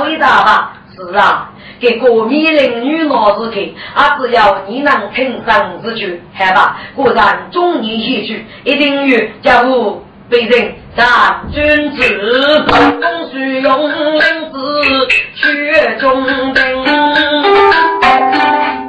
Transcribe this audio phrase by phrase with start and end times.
[0.00, 0.72] 中走一大吧？
[0.96, 3.62] 是啊，给个米龄女老子看，
[3.94, 6.78] 啊，只要你能听上之句，好吧？
[6.94, 10.74] 果然中年一句，一定有家务被人。
[10.96, 12.02] 咱君子
[12.66, 14.20] 公需用文
[14.50, 14.82] 字
[15.36, 16.84] 学中兵，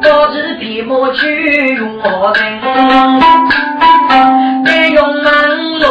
[0.02, 2.44] 多知笔墨去我等，
[4.66, 5.32] 别用满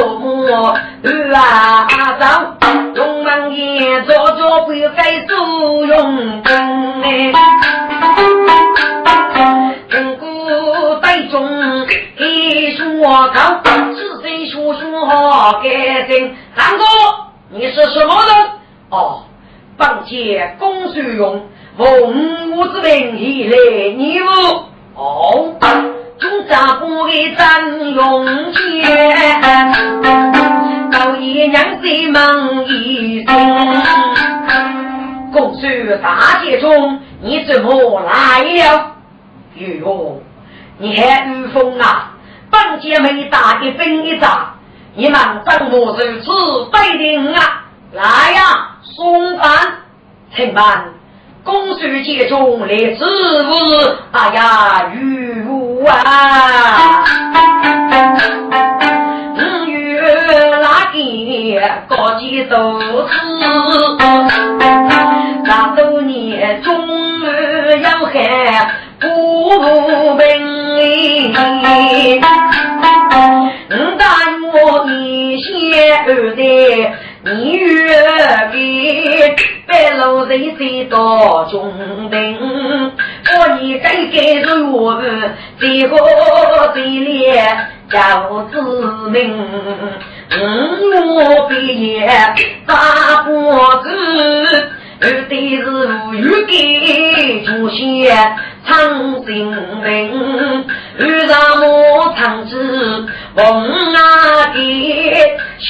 [0.00, 2.56] 落墨啊张，
[2.94, 5.36] 用满眼做做不该做
[5.84, 7.32] 用功哎，
[9.90, 11.46] 听古代中
[12.18, 13.60] 一说高。
[14.50, 15.62] 叔叔好干
[16.08, 16.84] 净，三哥，
[17.50, 18.50] 你是什么人？
[18.88, 19.22] 哦，
[19.76, 23.56] 本节公孙用奉我之名义来
[23.96, 24.18] 你。
[24.96, 25.54] 哦，
[26.20, 29.40] 中长不给张用钱，
[30.92, 33.34] 老爷娘子忙一生。
[35.32, 38.96] 公孙大姐中，你怎么来了？
[39.54, 40.20] 哟，
[40.76, 42.10] 你还御风啊？
[42.50, 44.56] 本姐妹打的分一仗，
[44.94, 45.18] 你们
[45.48, 46.30] 怎么如此
[46.70, 47.64] 卑定啊？
[47.92, 48.02] 来
[48.32, 49.48] 呀，送饭，
[50.36, 50.64] 请问
[51.42, 53.52] 公孙姐中来之物？
[54.12, 57.04] 哎呀，玉物啊！
[59.36, 60.02] 五月
[60.60, 63.16] 那天高几都是，
[65.44, 66.72] 那多年中
[67.20, 70.22] 有海不平。
[73.72, 74.04] 你答
[74.52, 75.48] 我你先
[76.06, 76.42] 二代，
[77.22, 77.76] 你月
[78.50, 79.36] 给
[79.66, 82.92] 白露人谁到中等？
[83.30, 85.02] 我你该该是我
[85.58, 85.94] 最好
[86.72, 87.44] 最烈
[87.90, 88.62] 叫子
[89.10, 89.36] 民，
[91.14, 91.52] 我毕
[91.92, 92.08] 业
[92.66, 93.88] 大伯子。
[95.02, 95.66] 二代是
[96.12, 97.80] 欲给祖先
[98.70, 98.78] 唱
[99.26, 99.50] 新
[99.82, 100.64] 闻，
[100.98, 103.04] 遇上我唱子
[103.34, 103.42] 逢
[103.92, 103.98] 啊
[104.54, 104.60] 给，
[105.58, 105.68] 希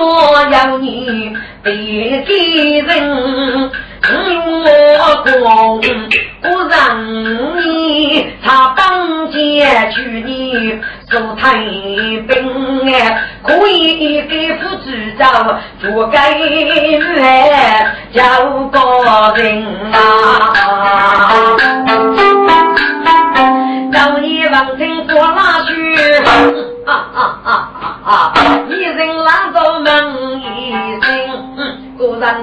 [0.00, 3.70] 望要你别给人。
[4.06, 5.32] 我公
[6.42, 6.76] 不让
[7.56, 10.78] 你他当街去你
[11.08, 16.38] 做太平哎，可以给夫子找做该
[17.16, 18.22] 来叫
[18.68, 18.78] 个
[19.36, 19.96] 人啊，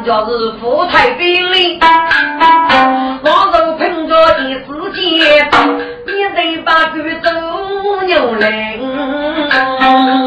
[0.04, 1.80] 就是富太兵哩，
[3.24, 5.48] 我手凭着一支箭，
[6.08, 7.30] 你得把举走
[8.06, 8.44] 牛人。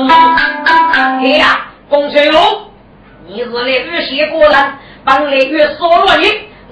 [0.09, 2.41] 哎呀，公孙龙，
[3.27, 4.55] 你是来遇邪国人，
[5.05, 6.27] 帮来遇所罗你。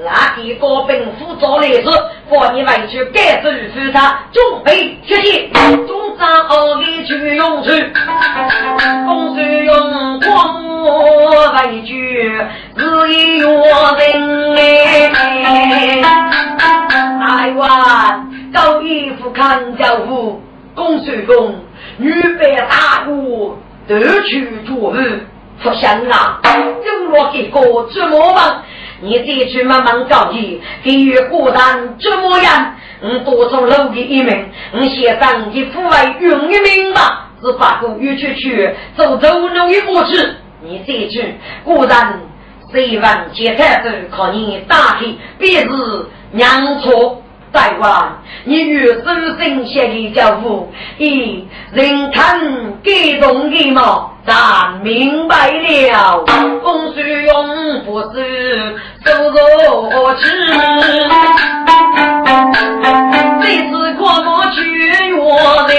[0.04, 1.84] 那一个兵夫做来时，
[2.30, 4.91] 放你回去改制服他，准备
[29.02, 32.76] 你这去慢慢搞起，给予孤单折磨样？
[33.02, 40.14] 你多做楼的一名，你先当你父爱用一名吧，是把个约去去走走路一过去。
[40.62, 41.34] 你这去
[41.64, 42.20] 孤单，
[42.70, 45.06] 虽然接菜都靠你打开，
[45.36, 45.68] 别是
[46.30, 47.21] 娘错。
[47.52, 49.04] 台湾，你与周
[49.38, 52.40] 生写的教父，以人看
[52.82, 56.24] 感动的嘛，咱明白了。
[56.62, 60.24] 公孙用不是走弱智，
[63.42, 65.74] 这次过我去我人，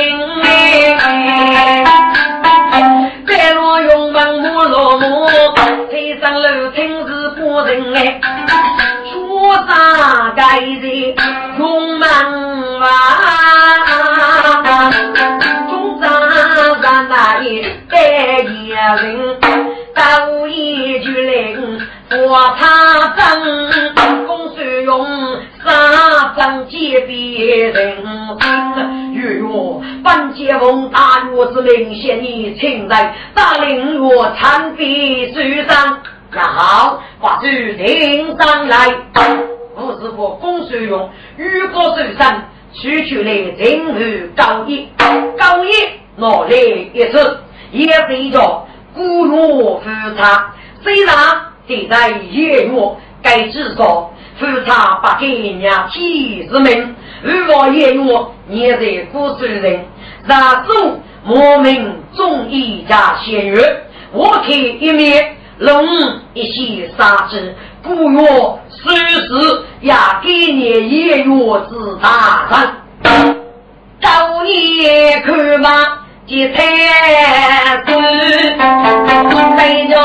[3.25, 5.27] 白罗用忙木落木，
[5.89, 8.21] 推上楼听是不人哎。
[9.43, 11.15] 我大概的
[11.59, 12.87] 用门哇，
[15.69, 16.01] 中山
[16.81, 17.99] 山那一代
[18.39, 19.37] 人，
[19.93, 21.77] 到一句灵，
[22.09, 25.05] 我他真公孙用
[25.61, 25.67] 三
[26.37, 27.97] 张借别人
[28.39, 35.99] 听，与我本节奉大岳之令，献你请来，大领我参比书上。
[36.35, 38.95] 那好，把主领上来。
[39.75, 39.87] 吴
[40.17, 42.43] 我公孙用，如果受伤，
[42.73, 45.69] 取出来人物高一，高一
[46.15, 46.55] 拿来
[46.93, 47.39] 一次，
[47.71, 50.53] 也是着孤弱夫差，
[50.83, 51.15] 虽然
[51.67, 52.71] 现在夜月
[53.21, 58.03] 该知道夫差不给娘妻之命，如果夜月
[58.49, 59.85] 也在孤孙人，
[60.25, 65.37] 那种莫名中一家仙月，我看一面。
[65.59, 65.85] 龙
[66.33, 68.19] 一些杀之，故曰
[68.69, 73.35] 虽死也给你一月之大胜。
[74.01, 75.69] 高年看马
[76.25, 77.93] 即太子，
[79.57, 79.95] 为着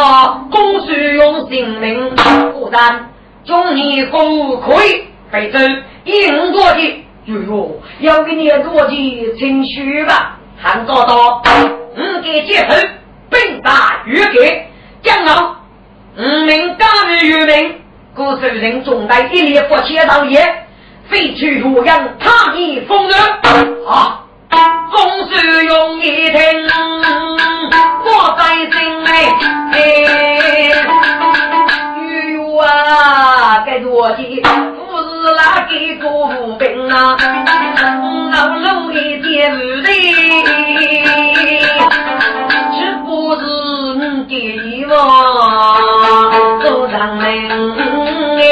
[0.50, 2.14] 公孙用性命，
[2.52, 3.10] 不但
[3.44, 5.58] 中年公可以被走，
[6.04, 10.38] 应多的哟哟，要给你多的情绪吧。
[10.60, 11.42] 韩昭道，
[11.96, 12.74] 五给接头，
[13.30, 14.66] 兵大预给。
[15.02, 15.56] 江老
[16.16, 17.80] 五名刚于于民，
[18.14, 20.66] 故受人总带一列不切道也，
[21.08, 23.16] 废去洛阳，他以风流。
[23.86, 24.24] 啊！
[24.50, 26.38] 公孙用一听，
[28.04, 29.08] 我在心内。
[29.72, 29.76] 哎
[32.32, 33.62] 呦啊！
[33.64, 34.46] 该多的不
[34.98, 35.04] 是
[35.36, 35.70] 那个
[36.02, 36.08] 国
[36.56, 37.16] 兵啊，
[38.32, 39.88] 老路一点累，
[42.74, 43.06] 只不
[43.36, 43.67] 是。
[44.28, 44.92] 给我
[46.62, 47.24] 走上门
[48.38, 48.42] 哎，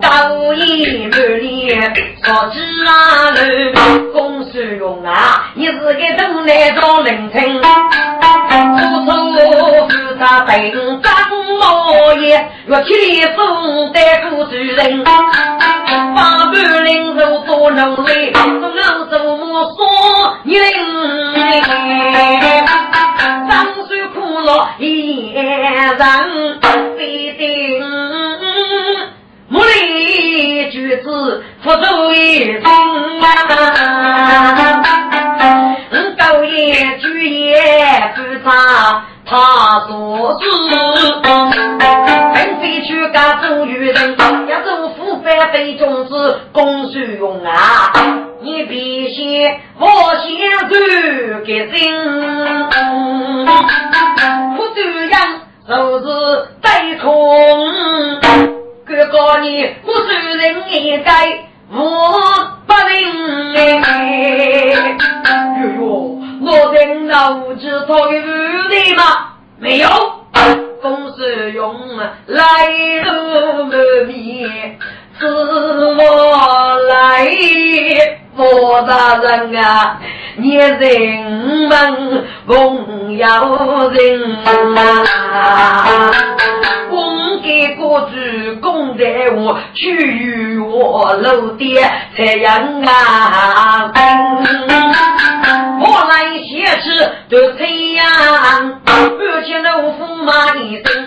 [0.00, 0.06] 高
[0.54, 2.90] 一半年说知啊
[3.30, 3.38] 路，
[4.12, 9.08] 公孙勇啊，你是个东南做人情，出手
[9.88, 10.52] 是他本
[11.00, 11.12] 张
[11.60, 19.27] 毛爷，若起里送得公孙人，八百零手做奴隶，老祖母
[19.64, 20.54] 说你
[23.48, 23.50] 张
[23.86, 26.60] 水苦乐一人，
[26.96, 27.82] 必定
[29.48, 32.62] 木里举子福州一人。
[36.16, 40.44] 高爷举业不差，他做事，
[42.34, 44.16] 并非去干做女人，
[44.48, 44.88] 要做
[45.28, 47.92] 腐败非种子，公孙用啊，
[48.40, 49.86] 你必先我
[50.16, 50.26] 先
[50.70, 50.74] 走
[51.44, 51.68] 给人，
[54.56, 56.06] 不这样就是
[56.62, 57.06] 对空。
[58.86, 61.76] 哥哥你我虽人也该我
[62.66, 63.54] 不能
[63.84, 64.72] 哎，
[65.60, 69.02] 哟哟，我在脑子头有的吗？
[69.58, 69.88] 没有，
[70.80, 71.74] 公司用
[72.26, 72.40] 来
[73.04, 74.78] 路满面，
[75.18, 77.28] 是我来，
[78.36, 79.98] 我大人啊，
[80.36, 86.10] 你人们共要人啊。
[87.40, 88.08] 给国主
[88.60, 91.80] 公在我，去与我楼爹
[92.14, 93.90] 才养啊！
[95.80, 98.04] 我来写诗都这样，
[98.86, 101.06] 而且老夫骂一声，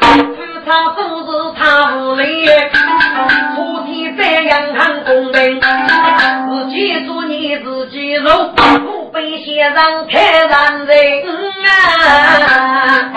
[0.63, 11.23] 非常都是他无理，出题这样很公平，自己做你自己做，不被先生太难人
[11.65, 13.11] 啊！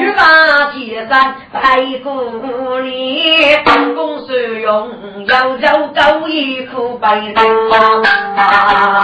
[0.00, 3.56] 去把结山白骨里，
[3.94, 4.90] 公孙用
[5.26, 7.36] 要走高一口白人
[8.36, 9.02] 啊！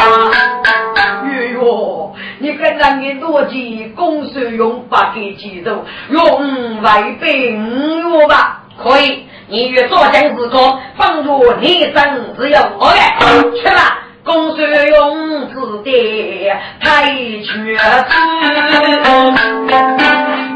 [2.39, 9.27] 你跟让你多记公孙用把给记住，用外兵我吧，可以。
[9.49, 13.17] 你与左将之歌，放入你生只有我来
[13.55, 14.03] 去吧。
[14.25, 16.51] 公孙用子弟
[16.81, 18.05] 太绝子。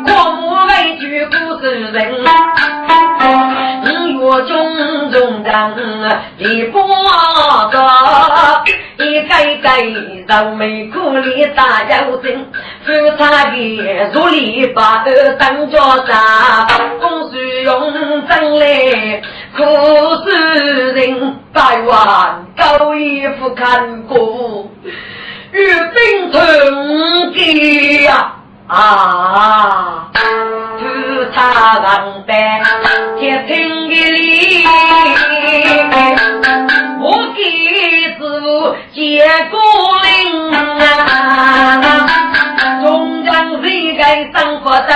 [0.06, 0.08] 我
[0.40, 2.24] 母为举孤身人，
[4.30, 5.74] 五月中中当
[6.38, 6.80] 李伯
[7.72, 7.84] 德，
[9.04, 9.82] 一改改
[10.28, 12.46] 让美苦里打腰针，
[12.84, 16.68] 夫差的如里把儿当家啥？
[17.00, 17.92] 公孙用
[18.28, 19.20] 真来
[19.56, 19.64] 苦
[20.24, 24.70] 死人，百万高衣服看过，
[25.50, 26.40] 与兵同
[27.32, 28.36] 给呀。
[28.70, 30.06] 啊，
[30.78, 30.84] 菩
[31.34, 32.62] 萨王班
[33.18, 34.64] 接听的礼，
[37.00, 38.22] 我给师傅
[38.94, 39.58] 接过
[40.04, 40.08] 令
[40.52, 40.56] 啊。
[42.80, 44.92] 中将谁该生活走，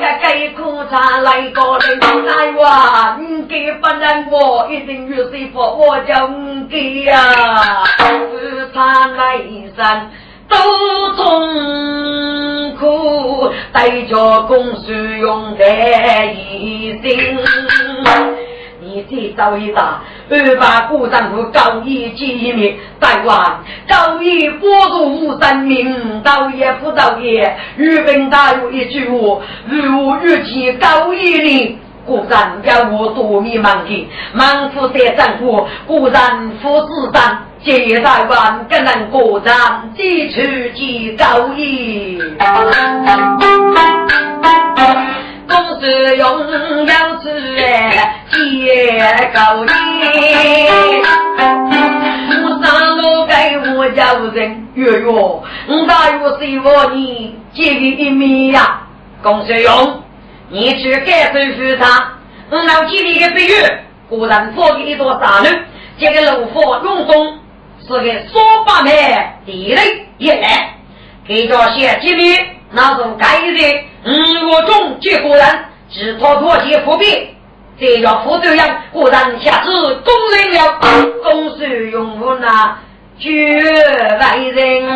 [0.00, 2.00] 该该苦茶来个人。
[2.24, 7.84] 来话，你给不能我一定有师傅，我叫你给呀。
[7.98, 9.36] 菩萨来
[9.76, 10.10] 生。
[10.48, 10.56] 都
[11.16, 17.38] 痛苦，代价公输用在一心。
[18.80, 20.00] 你这造一大，
[20.30, 27.54] 二把古丈夫高义机密，台湾高一波入无生命，道也不道也。
[27.76, 31.78] 日本大有一句话：如无日期高义哩。
[32.08, 36.18] 古人要我多迷茫的，忙夫在丈夫，古人
[36.62, 40.40] 夫子长，接台湾更能过长，几处
[40.74, 42.18] 几高义。
[45.46, 46.24] 公是用
[46.86, 47.30] 要子
[48.30, 49.68] 接高义，
[52.30, 53.32] 我上路给
[53.76, 55.44] 我家人，月月我
[55.86, 58.80] 大约希望你接个一米呀，
[59.22, 60.02] 公是用。
[60.50, 62.12] 你去感受复查，
[62.50, 63.52] 我脑筋里的比喻，
[64.08, 65.48] 果然放给一座山路，
[65.98, 67.38] 这个炉火用中
[67.86, 68.02] 是个
[68.32, 70.74] 说八面地雷一来，
[71.26, 72.34] 给着写几米，
[72.70, 77.36] 那种该的，嗯，我中结果然，只托妥协伏笔，
[77.78, 80.78] 这要副队长果然下次攻人了，
[81.22, 82.78] 公事用我那。
[83.20, 83.60] 绝
[84.20, 84.88] 外人，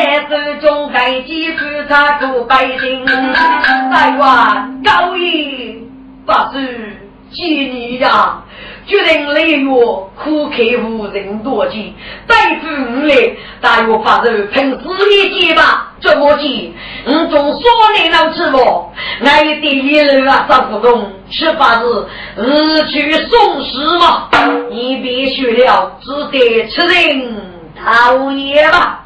[0.00, 5.86] 在手中盖几副他做百姓，台湾高义
[6.24, 6.96] 不是
[7.30, 8.42] 几年呀。
[8.86, 9.70] 决定雷月
[10.16, 11.92] 苦客无人多见，
[12.26, 13.14] 逮住五来，
[13.60, 15.92] 大约发愁凭自己结吧。
[16.00, 16.72] 怎么见？
[17.06, 17.62] 五中说
[17.96, 18.90] 你能吃我，
[19.22, 24.28] 俺一点一路啊找不动，吃法子日去送死嘛。
[24.70, 27.50] 你别学了，只得吃人
[27.84, 29.04] 讨厌吧。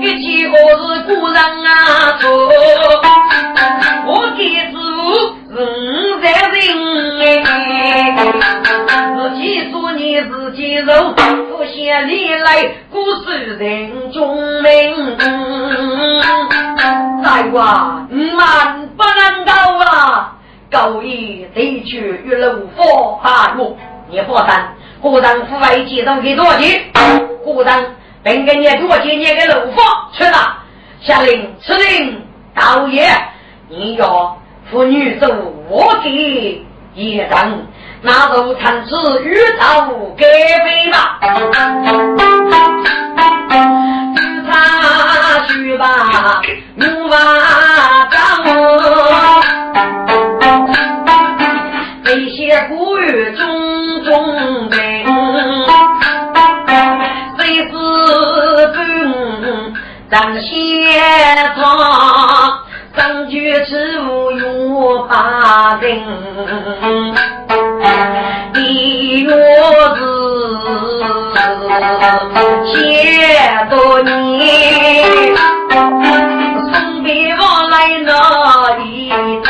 [0.00, 2.18] 一起何是故人啊？
[2.20, 2.28] 说，
[4.06, 4.74] 我给子。
[5.56, 5.56] 五
[6.20, 8.12] 在人哎，
[9.14, 11.14] 自己说你自己肉，
[11.56, 15.16] 不嫌你来古时人中名。
[17.22, 19.52] 大话你们不能够
[19.84, 20.32] 啊！
[20.72, 23.76] 高义得去与龙佛哈哟，
[24.10, 24.54] 你放心，
[25.04, 26.82] 古人父爱接到给多少钱？
[27.44, 29.20] 古人本给你多少钱？
[29.20, 29.84] 你给楼房
[30.14, 30.56] 去了，
[31.02, 33.06] 下令吃令道爷，
[33.68, 34.38] 你要。
[34.70, 35.28] 妇女走
[35.68, 37.28] 我给一人，
[38.00, 41.20] 那就趁此与他给飞吧。
[44.16, 46.40] 只差去吧，
[46.76, 47.18] 木瓦
[60.14, 60.54] 本咱先
[61.56, 62.62] 唱。
[62.96, 66.00] 张举之无用八人，
[68.54, 69.34] 李月
[69.96, 70.00] 是
[72.64, 72.78] 写
[73.68, 75.34] 多年，
[76.62, 77.40] 送别我
[77.70, 77.74] 来
[78.06, 78.08] 那
[78.84, 79.10] 一
[79.42, 79.44] 天，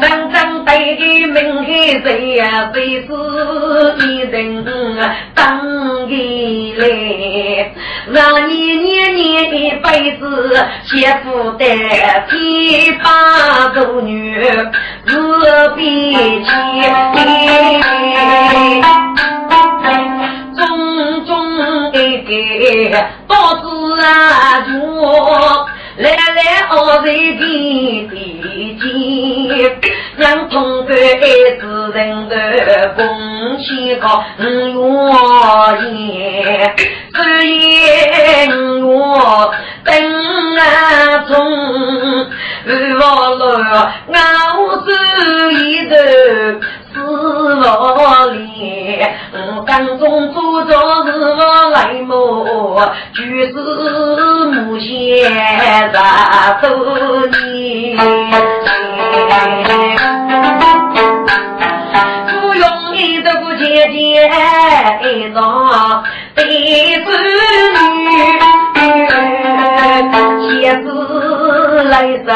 [0.00, 1.34] 真正对的门
[1.66, 1.70] 开
[2.04, 2.70] 谁呀？
[2.72, 3.08] 谁是
[4.06, 4.64] 一人
[5.34, 6.84] 当一来？
[8.12, 11.64] 让你年年一辈子幸福的
[12.30, 14.40] 七八个女
[15.04, 16.50] 子比起，
[20.56, 21.32] 种种
[21.94, 22.30] 一个
[23.26, 23.64] 刀子
[24.00, 24.70] 啊，就。
[25.98, 28.06] 来来，二岁的弟
[28.78, 28.82] 弟，
[30.16, 32.34] 让同伴爱子人的
[32.94, 33.02] 共
[33.58, 34.06] 起个
[34.78, 35.08] 五
[35.80, 36.74] 月
[37.14, 37.50] 十一
[38.82, 38.84] 五
[39.84, 39.90] 等
[40.58, 40.60] 啊
[41.26, 41.34] 中，
[42.66, 42.70] 二
[43.36, 43.42] 六
[44.12, 44.18] 熬
[44.84, 44.86] 子
[45.54, 45.56] 一
[45.88, 45.94] 头。
[46.96, 49.04] 是我里，
[49.66, 50.70] 当中做着
[51.04, 52.90] 是我来么？
[53.14, 53.52] 就是
[54.52, 56.66] 母先杀多
[57.26, 57.98] 年，
[62.30, 62.64] 不容
[62.96, 63.62] 易得个姐
[63.92, 64.30] 姐
[65.02, 65.38] 一张
[66.34, 66.44] 对
[67.04, 67.08] 子
[67.76, 67.78] 女，
[70.62, 70.86] 鞋子
[71.84, 72.32] 来上。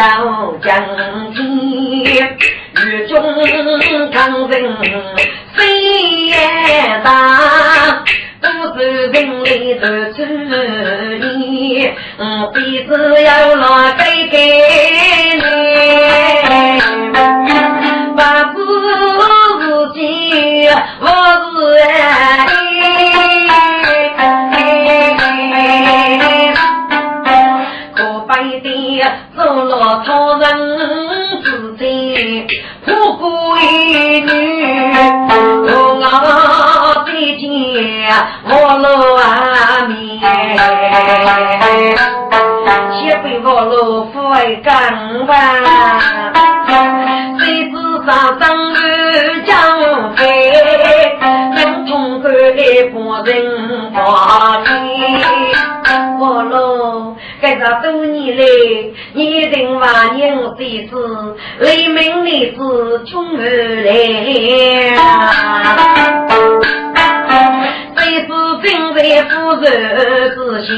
[0.00, 0.72] 要将
[1.34, 2.38] 天，
[2.74, 4.74] 雨中抗人
[5.54, 5.60] 飞
[6.26, 6.34] 也
[7.04, 8.02] 大。
[8.40, 13.92] 都是人类的主意，嗯，鼻子要拿
[59.90, 60.20] 一定万年
[60.56, 60.94] 谁知
[61.58, 62.58] 黎明的子
[63.04, 63.40] 穷儿
[63.82, 63.90] 来。
[67.96, 68.26] 谁是
[68.62, 69.66] 正在夫人
[70.34, 70.68] 之先？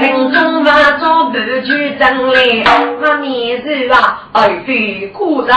[0.00, 2.38] 跟中华做不去争来，
[3.00, 3.94] 那年日啊，
[4.32, 5.54] 爱妃故人来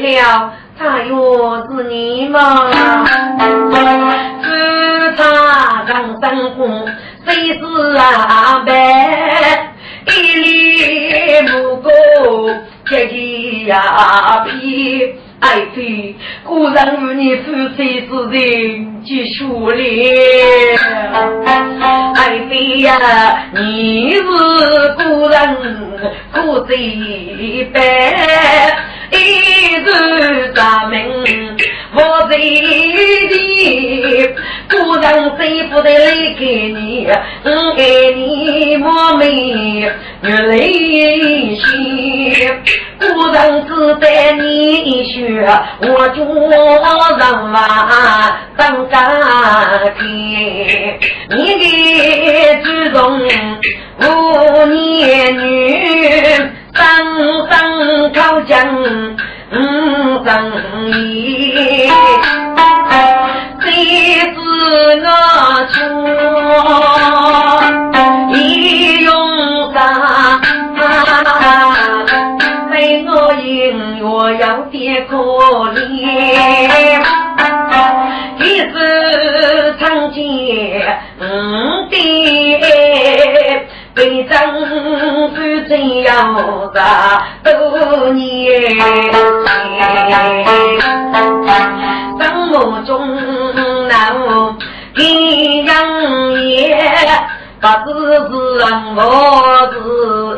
[0.00, 2.70] 了，他又是你吗？
[4.42, 6.86] 只差张三公，
[7.26, 7.60] 谁是
[7.96, 9.67] 阿白？
[10.08, 11.90] 一粒木果，
[12.88, 15.14] 结结呀皮。
[15.40, 19.70] 爱妃，果然与你夫妻之人结下了。
[22.16, 24.20] 爱妃呀，你是
[24.96, 25.56] 故人
[26.32, 27.80] 可最白，
[29.10, 29.14] 一
[29.76, 31.56] 日咱们
[31.94, 32.36] 我最
[33.28, 34.34] 的，
[34.68, 37.08] 故人谁不得来给你？
[37.44, 37.80] 我爱
[38.14, 39.90] 你莫美，
[40.22, 41.62] 越来越心，
[42.98, 44.42] 故人只待你
[44.74, 45.40] 一句。
[45.80, 47.56] 我做人嘛
[48.56, 48.94] 当家
[49.98, 50.04] 庭，
[51.30, 51.64] 你的
[52.62, 52.98] 祖宗
[54.00, 54.02] 五
[54.66, 55.42] 年女，
[56.78, 56.84] 生
[57.50, 58.54] 生靠将
[59.50, 59.54] 五
[60.24, 60.30] 生
[60.92, 61.90] 意，
[63.60, 63.66] 谁
[64.32, 64.38] 知
[65.04, 65.06] 我
[65.72, 65.74] 错
[68.32, 68.36] 一
[69.02, 69.10] 用
[69.74, 69.76] 啥？
[72.70, 73.44] 为我因
[74.04, 75.16] 我有点可
[75.74, 75.76] 怜，
[78.38, 78.74] 一直
[79.80, 80.20] 长见
[81.18, 81.94] 嗯的
[83.98, 84.30] 被丈
[84.64, 85.28] 夫
[85.68, 86.32] 这样
[86.72, 86.78] 子
[87.42, 87.50] 多
[88.10, 88.78] 年，
[92.16, 92.94] 生活中
[93.88, 93.90] 难
[94.94, 95.02] 给
[95.64, 95.72] 人
[96.46, 96.78] 也，
[97.60, 98.30] 不知是
[98.94, 99.02] 我
[99.72, 99.76] 是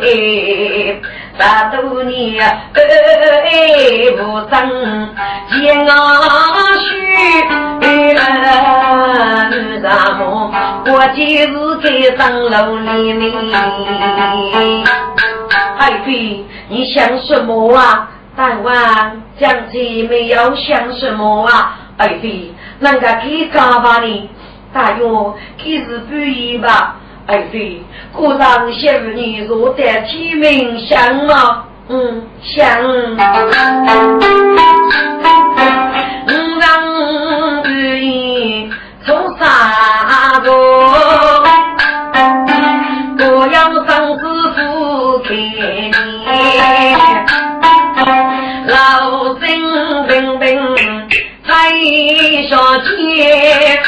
[0.00, 0.08] 爱。
[1.40, 2.84] 大多年恩
[3.46, 3.48] 爱
[4.12, 4.54] 无争，
[5.48, 5.96] 见我
[6.82, 6.90] 须
[8.14, 8.20] 来
[9.80, 10.52] 什么？
[10.84, 11.48] 我就是
[11.80, 13.32] 在上楼里面。
[15.78, 18.10] 爱妃，你想什么啊？
[18.36, 18.74] 大王，
[19.40, 21.74] 将军没有想什么啊？
[21.96, 24.28] 爱妃，人家可以干吧你？
[24.74, 26.96] 大约可是不易吧？
[27.26, 31.64] 爱妃，故让小女若得天命相吗？
[31.88, 32.80] 嗯，相。
[36.26, 36.64] 我让
[37.64, 38.70] 你
[39.04, 40.50] 从啥个？
[43.22, 44.22] 我要张师
[44.56, 45.92] 傅给你，
[48.66, 48.74] 老
[49.38, 49.46] 身
[50.06, 50.40] 平平
[51.46, 51.48] 才
[52.48, 53.80] 下街，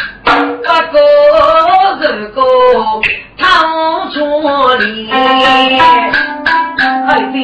[0.42, 1.00] 不过
[2.00, 2.42] 如果。
[3.38, 6.10] 唐卓里，爱
[7.32, 7.38] 妃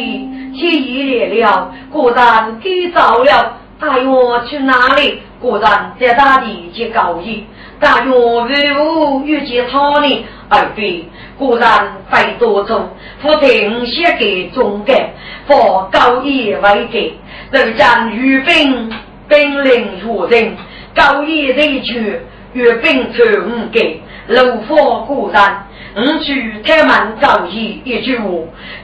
[0.54, 3.54] 天已来了，果然给早了。
[3.80, 4.06] 大约
[4.48, 5.22] 去哪里？
[5.40, 7.46] 果然在大地接高义。
[7.78, 10.26] 大约为吾遇见他呢？
[10.48, 11.08] 爱妃
[11.38, 12.88] 果然在多中，
[13.22, 15.10] 父亲写给中改
[15.46, 17.16] ，for 高义为给，
[17.52, 18.90] 人将御兵
[19.28, 20.56] 兵临何人？
[20.94, 22.20] 高义人去，
[22.58, 25.64] 御兵传五给，怒火果然。
[25.96, 28.28] 五句开门造义一句话，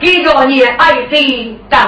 [0.01, 1.81] 给着你爱妃等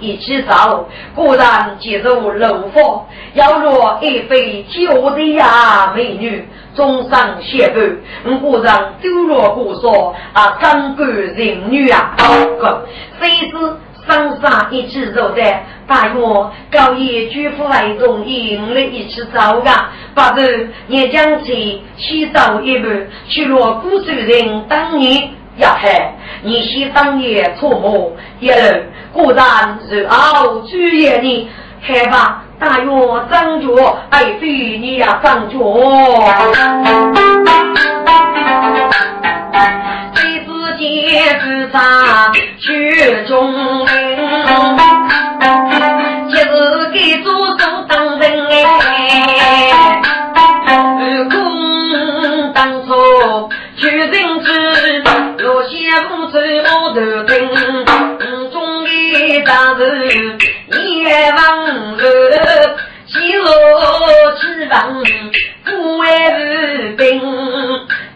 [0.00, 3.06] 一起走，果然进入楼房。
[3.34, 7.96] 要若爱妃娇的呀美女，终生相伴。
[8.24, 12.14] 我果然丢了不说啊，珍贵人女啊！
[13.20, 13.56] 谁是
[14.06, 15.42] 上山一起走的，
[15.86, 16.20] 大约
[16.70, 19.70] 高一举夫为容易，我们一起走的。
[20.14, 22.88] 八日也将去洗澡一步，
[23.28, 26.12] 去落古州人当年呀嘿，
[26.42, 28.56] 你先当年错磨一路，
[29.12, 31.48] 果然是熬主业呢，
[31.80, 32.40] 害怕。
[32.56, 32.86] 大约
[33.30, 35.58] 张脚，爱妃你呀张脚。
[40.14, 41.78] 谁知见自杀
[42.64, 42.70] 曲
[43.28, 43.52] 中
[43.84, 43.92] 人，
[46.30, 46.50] 今日
[46.94, 50.00] 给祖宗当人哎，
[51.30, 54.48] 公当初取人质，
[55.36, 55.74] 若先
[56.08, 57.36] 不知我头听，
[58.50, 58.88] 中的
[59.42, 59.82] 大事。
[60.72, 61.38] 也忘
[61.98, 62.02] 了，
[63.06, 63.44] 几落
[64.40, 65.04] 几忘，
[65.66, 66.02] 不为
[66.38, 67.20] 士兵，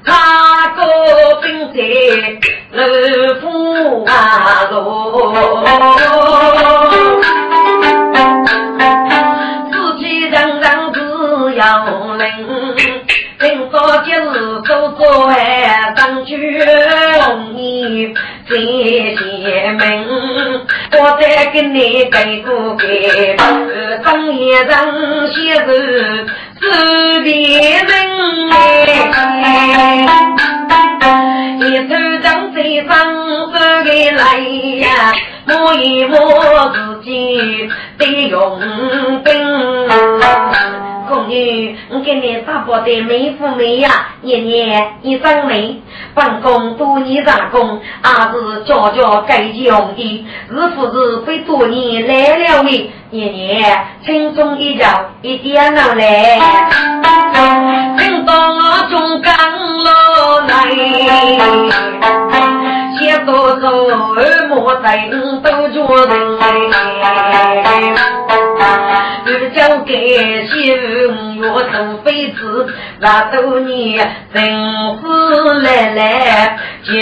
[0.06, 0.47] 他
[0.78, 1.78] 个兵在
[2.70, 2.78] 楼
[3.40, 4.12] 府啊
[4.70, 4.76] 坐，
[9.72, 10.96] 自己人人只
[11.56, 11.60] 要
[12.16, 12.24] 领，
[13.40, 16.38] 今朝节日做做哎，当军
[17.56, 18.14] 衣
[18.48, 19.82] 在前门。
[20.90, 23.36] 我再给你给不给？
[24.04, 24.68] 当一人
[25.32, 25.68] 写字
[26.60, 27.30] 是别
[27.72, 27.90] 人
[28.50, 28.56] 哎，
[31.00, 32.90] 一头长在上
[33.52, 34.38] 手的来
[34.80, 35.12] 呀，
[35.46, 36.16] 摸一摸
[36.72, 38.60] 自己的用
[39.24, 39.28] 兵。
[41.08, 43.88] 宫女，我给你打包的美妇美呀，
[44.20, 45.80] 年年一张美，
[46.12, 52.92] 办公多年打工，儿子家家该用的，是不是非多年来了的？
[53.10, 54.84] 年年轻松一觉
[55.22, 56.38] 一点能来，
[64.88, 66.12] 二莫在都做人。
[69.26, 70.80] 只交给媳妇
[71.42, 72.66] 我做妃子，
[72.98, 75.02] 那多年真是
[75.60, 76.94] 来来精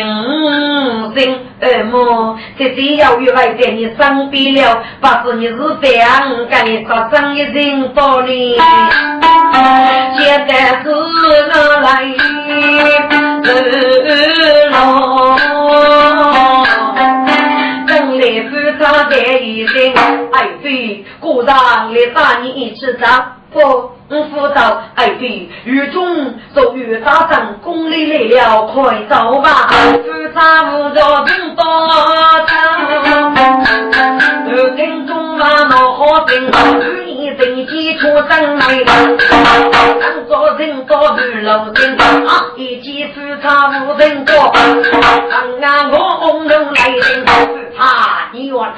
[1.15, 1.17] 神
[1.61, 6.09] 二母，这只要与外在你生病了，不是你是这样
[6.51, 8.59] 该发生一人道理。
[10.19, 10.91] 现在是
[11.49, 11.89] 哪来
[13.45, 13.47] 日
[14.73, 15.16] 落？
[19.17, 19.95] 夫他在一人，
[20.33, 21.05] 爱妃。
[21.21, 23.07] 故让来打你一起走，
[23.53, 23.61] 不，
[24.09, 29.69] 我辅导爱妃，雨中走雨打仗，宫里来了，快走吧，
[30.03, 31.65] 夫差不着真多
[32.47, 33.35] 长，
[34.55, 37.06] 有听众话闹好听。
[37.39, 38.93] 人间出生来，当
[40.27, 41.99] 做人多如老人，
[42.57, 44.53] 一见夫差无人过。
[44.55, 47.25] 当啊我红楼来人，
[47.77, 48.71] 他你我哪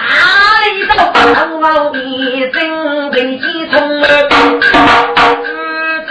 [0.64, 0.92] 里走？
[1.34, 4.06] 当老一生人间从儿，
[4.72, 5.46] 夫
[6.08, 6.10] 差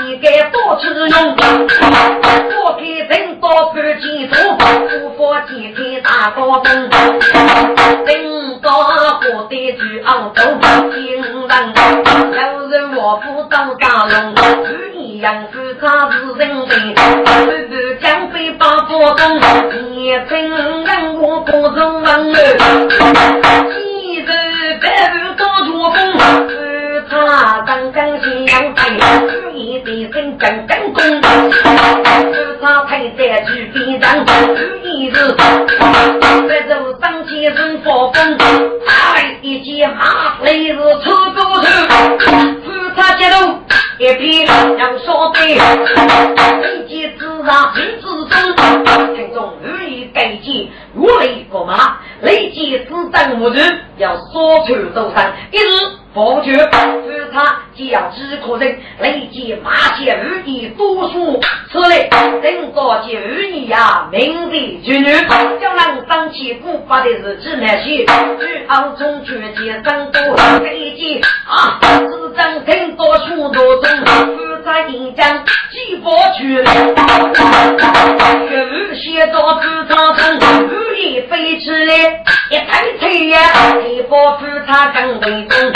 [0.00, 6.90] 你该多吃用，多给人多不记住，不佛几天大高峰，
[8.06, 10.42] 人多过得去昂头，
[10.90, 11.26] 惊人。
[12.32, 16.72] 有人卧虎当大龙，与你杨氏他是人才，
[17.46, 19.40] 日日将飞把波动，
[19.94, 20.50] 也真
[20.84, 22.36] 让我不人问儿，
[23.72, 24.26] 今日
[24.80, 25.96] 白日多做工，
[26.48, 27.14] 是他
[27.66, 28.88] 刚刚心阳台，
[29.26, 31.00] 与你的真正正功，
[31.52, 34.04] 是他配在举边上，
[34.54, 36.85] 与你是白日
[37.36, 38.46] 一阵暴风，打
[39.14, 43.58] 来，一见马雷是出多头，夫他接路
[43.98, 44.46] 一片
[44.78, 49.66] 要说对，一见自上心之中，群众予
[50.00, 55.62] 以改进，如雷过马，雷击自当无人，要说出都上一日。
[56.14, 61.38] 不绝，是他既要知可人，累计马些儿女读书，
[61.70, 62.08] 此类
[62.42, 65.12] 整个就儿女呀，名利军女，
[65.60, 70.22] 叫人生气不发的日子那些，去后中去接生多，
[70.60, 73.90] 累计啊，是真听多书多中，
[74.66, 76.58] 负责演讲几百句，
[78.50, 83.38] 有些到职场上，如意飞起来，一推推呀，
[83.78, 85.72] 一把负他更为重。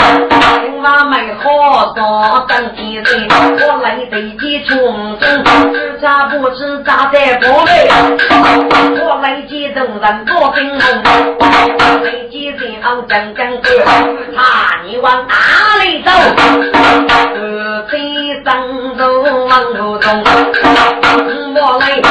[0.59, 7.71] 青蛙没好上当天人，我来得及重生，只差不知扎在锅里。
[8.99, 10.85] 我来接众人多惊动，
[11.39, 13.61] 来接人后真真，
[14.35, 15.33] 他你往哪
[15.81, 16.11] 里走？
[17.33, 18.10] 二飞
[18.43, 20.23] 上路往路中，
[21.55, 22.01] 我来。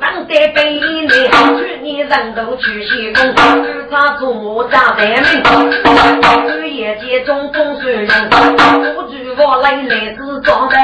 [0.00, 2.08] 当在北里，去年人。
[2.08, 2.34] 人。
[2.34, 3.34] 都去西宫，
[3.90, 5.42] 他做家在门，
[6.22, 8.08] 半夜接中风水用，
[8.94, 10.76] 不惧我来来自装扮，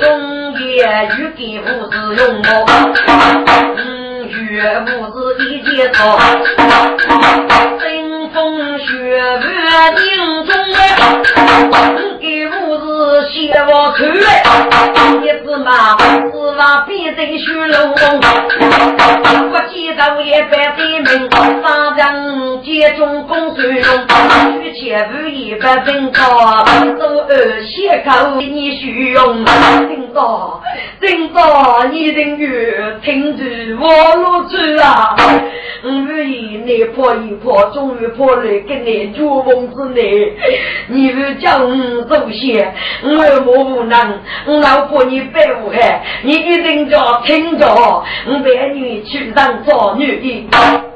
[0.00, 2.48] 中夜雨给不是用我，
[3.76, 6.18] 嗯，月不是一件错，
[7.78, 7.84] 腥
[8.32, 9.44] 风血雨
[9.96, 10.04] 凝
[10.46, 10.50] 中
[12.20, 12.95] 给我是
[13.30, 14.04] 写我去，
[15.22, 15.96] 一只马。
[16.56, 18.20] 那边在修龙宫，
[19.52, 21.28] 我记得也百对门，
[21.62, 23.84] 三人接中公孙龙，
[24.62, 26.64] 娶妾妇一百分高，
[26.98, 29.44] 都二血口你虚荣，
[29.86, 30.62] 听到
[30.98, 33.44] 听到你等于听住
[33.78, 35.14] 我路子啊，
[35.84, 40.32] 我愿意你破一破，终于破了跟你绝风之内，
[40.88, 46.46] 你是叫我走先，我无能，我老婆你别无害，你。
[46.46, 50.46] 一定叫听着，我陪你去当做女的。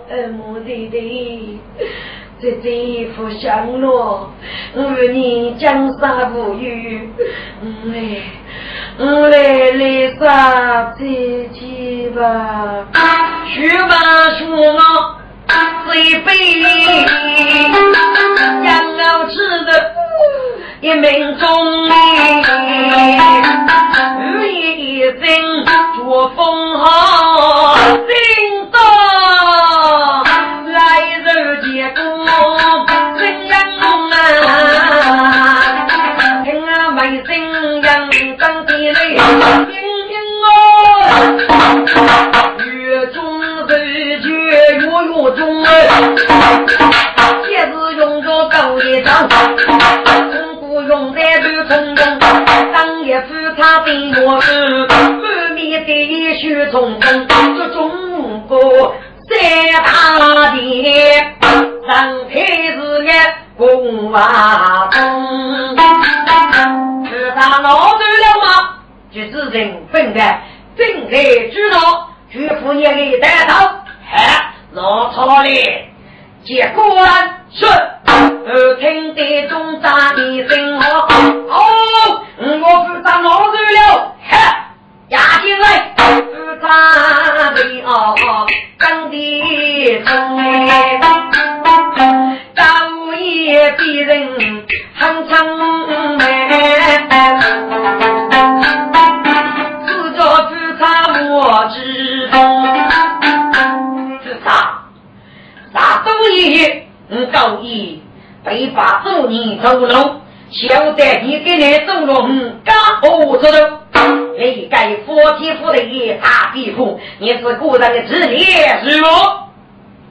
[0.09, 1.59] 呃，母弟弟，
[2.41, 4.31] 这这副香罗，
[4.75, 7.11] 我与你江山无虞。
[7.61, 7.99] 我来，
[8.99, 11.05] 我来来杀这
[11.53, 12.87] 几吧，
[13.53, 13.91] 去吧，
[14.39, 14.79] 说我
[15.87, 16.71] 这一杯羊
[18.97, 19.90] 羔吃的。
[20.83, 21.47] 一命中
[24.41, 24.47] 雨
[24.79, 25.21] 一声
[25.95, 28.81] 捉风号，听到
[30.73, 32.01] 来人结果
[33.19, 33.53] 真阳
[34.11, 34.15] 啊！
[36.45, 37.29] 听啊，没声
[37.83, 39.75] 阳当地雷，听
[40.09, 40.13] 听
[40.47, 40.49] 哦，
[42.65, 43.45] 越中日
[44.23, 44.27] 绝
[44.79, 45.39] 月月中，
[47.51, 49.29] 也是用着高一张。
[50.91, 54.43] 用在路中中，当一副他的模样，
[55.23, 58.93] 满面的血冲冲，这中国
[59.29, 59.39] 三
[59.85, 61.37] 大殿，
[61.87, 62.35] 上台
[62.73, 63.13] 是个
[63.57, 65.77] 公娃中，
[67.09, 68.49] 是他老头了吗？
[69.13, 70.21] 就是人分的，
[70.77, 71.23] 分开
[71.53, 73.65] 知道，绝不念的带头，
[74.13, 75.90] 哎，老操嘞，
[76.45, 76.83] 结果
[77.53, 77.67] 是。
[78.47, 80.83] 耳听得中扎的声，哦，
[82.39, 83.79] 我负责老走了，
[84.29, 84.35] 哈，
[85.09, 86.03] 押进来，负
[86.61, 86.67] 责
[87.55, 88.17] 的哦，
[88.79, 89.15] 真的
[90.05, 90.09] 重，
[92.57, 92.63] 早
[93.15, 94.65] 夜别人
[94.97, 95.37] 很长
[109.63, 110.21] 走路，
[110.51, 112.15] 晓得你给你走路
[112.65, 113.79] 干何子路？
[114.39, 119.07] 你该佛体佛的一大地府，你是古人的职业是么？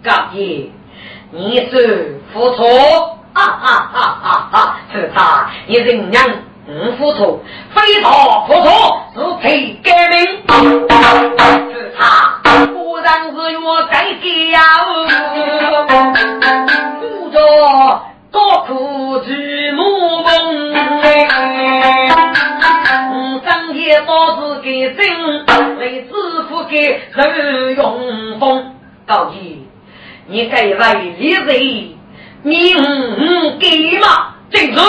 [0.03, 0.69] 高爷，
[1.31, 2.63] 你是付出
[3.33, 4.77] 啊啊啊啊啊！
[4.93, 6.23] 是他，你人娘
[6.67, 8.09] 不付出，非他
[8.45, 8.69] 付出
[9.15, 10.19] 是谁革命？
[11.73, 12.05] 是他，
[12.67, 14.61] 果然是我该给呀！
[16.99, 17.39] 不着。
[18.31, 19.83] 多苦举木
[20.21, 22.07] 梦哎，
[23.43, 24.97] 张爷刀子给真，
[25.77, 26.13] 为知
[26.43, 28.75] 府给人用风。
[29.07, 29.65] 高义，
[30.27, 31.97] 你该为李贼
[32.43, 32.77] 命
[33.59, 34.35] 给吗？
[34.51, 34.79] 正是。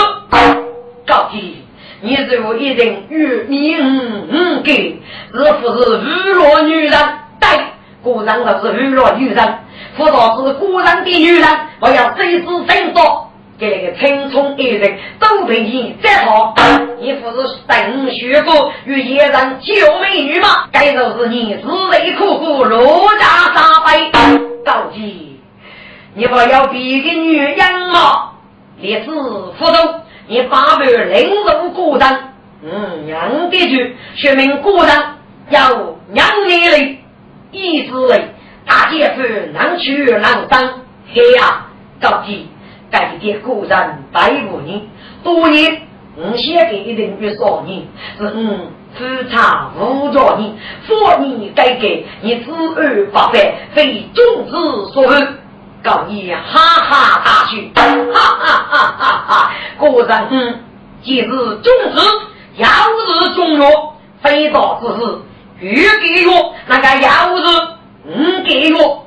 [1.07, 1.63] 高义，
[2.01, 5.01] 你就一定与命给，
[5.33, 6.93] 是不是娱乐女人？
[7.39, 7.49] 对，
[8.03, 9.57] 果然都是娱乐女人。
[9.97, 11.49] 不道是果然的女人，
[11.79, 13.30] 我要追之深说。
[13.61, 16.55] 这个青葱一人都被你再好，
[16.99, 20.67] 你不是等学过与野人救美女吗？
[20.71, 24.09] 该就是你自累苦苦落家杀败，
[24.65, 25.39] 高级，
[26.15, 28.31] 你不要比个女人吗？
[28.79, 29.93] 你是福州，
[30.25, 32.17] 你八辈领入古人，
[32.63, 34.89] 嗯，娘的句说明古人
[35.51, 35.69] 要
[36.07, 36.97] 娘的嘞，
[37.51, 38.33] 意思嘞，
[38.65, 39.21] 大姐夫
[39.53, 40.67] 能娶能当，
[41.13, 41.67] 嘿呀，
[42.01, 42.47] 高级。
[42.91, 44.81] 改点古人百五年，
[45.23, 45.81] 多年
[46.15, 47.87] 我写给一定于少年，
[48.19, 50.53] 是嗯夫差无着你，
[50.85, 51.87] 佛你改革，
[52.21, 55.27] 你子儿八百，非君子所为。
[55.83, 59.51] 告你哈哈大笑，哈哈哈哈哈！
[59.79, 60.59] 果然，嗯，
[61.01, 61.99] 既是君子，
[62.55, 65.21] 又是中药，非道之事，
[65.59, 67.43] 欲给药，那个又是
[68.05, 69.05] 唔给药。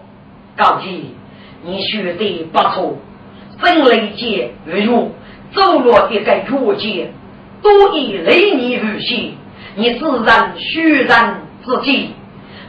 [0.57, 1.15] 告你，
[1.63, 2.99] 你学得不错。
[3.61, 5.11] 分雷劫日月，
[5.55, 7.13] 走落一个月界，
[7.63, 9.37] 多以雷你如心，
[9.77, 12.15] 你自然虚然自己。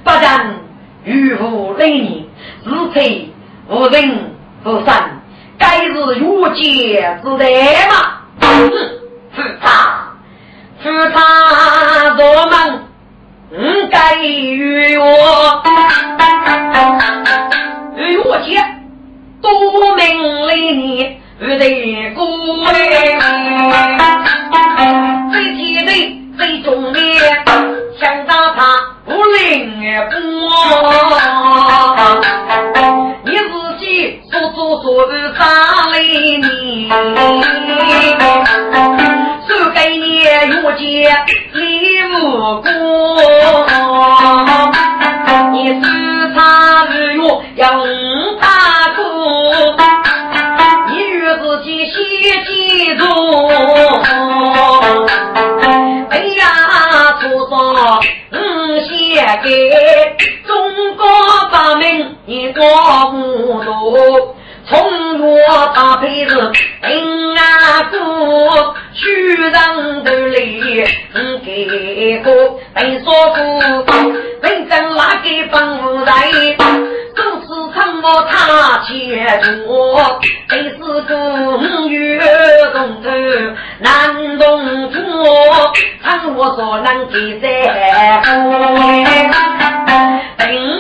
[0.04, 0.56] 不然
[1.04, 2.30] 与无累你，
[2.63, 3.30] 自催
[3.67, 5.21] 无人不散，
[5.58, 8.21] 该是越界之代嘛？
[8.39, 8.71] 哼，
[9.36, 10.13] 是他，
[10.84, 12.84] 是他做梦，
[13.52, 15.06] 嗯，该与我
[17.98, 18.58] 与我结，
[19.45, 20.01] 多命
[20.47, 21.17] 累你。
[21.38, 22.25] 不得过
[22.67, 22.73] 哎，
[25.31, 25.89] 最气馁
[26.38, 27.01] 最重烈，
[27.99, 28.62] 想打他
[29.05, 30.13] 不灵波。
[33.25, 33.86] 你自己
[34.31, 35.43] 说说说的啥
[35.91, 36.89] 来你？
[39.45, 40.25] 说给你越
[40.77, 40.84] 界
[41.53, 41.60] 你
[42.13, 42.23] 无
[42.62, 42.67] 辜，
[45.51, 45.84] 你是
[47.55, 47.85] 要五
[48.39, 48.47] 大
[48.95, 49.03] 哥。
[51.38, 51.95] 自己先
[52.45, 53.03] 记住，
[56.09, 56.43] 哎呀，
[57.21, 57.53] 多少
[58.31, 58.39] 嗯，
[58.88, 58.93] 献
[59.43, 59.47] 给
[60.45, 61.05] 中国
[61.51, 62.61] 发明一个
[63.07, 64.35] 糊涂，
[64.67, 64.94] 从
[65.25, 69.51] 我大辈子平安过，虚人
[70.03, 70.83] 头里
[71.13, 72.31] 嗯给过，
[72.73, 73.11] 被说
[73.85, 73.91] 服，
[74.41, 76.11] 真正哪个帮不来？
[77.15, 79.97] 总是看我他前途，
[80.49, 82.19] 非是公月
[82.73, 83.09] 中头
[83.79, 84.99] 难动作，
[86.03, 87.45] 看我所能记在
[90.38, 90.74] 定过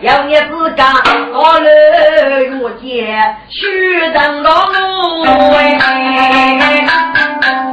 [0.00, 0.92] 要你自家
[1.32, 5.78] 高楼越界，虚张老哎。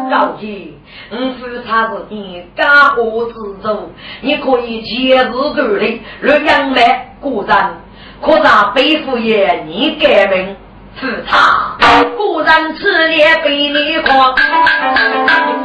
[0.09, 0.77] 高级，
[1.11, 3.91] 我是他是你家伙之中，
[4.21, 7.73] 你可以节日锻炼，若养来果然，
[8.21, 10.55] 可让背负也你改名。
[10.97, 11.75] 是他，
[12.15, 14.33] 果然此烈被你狂，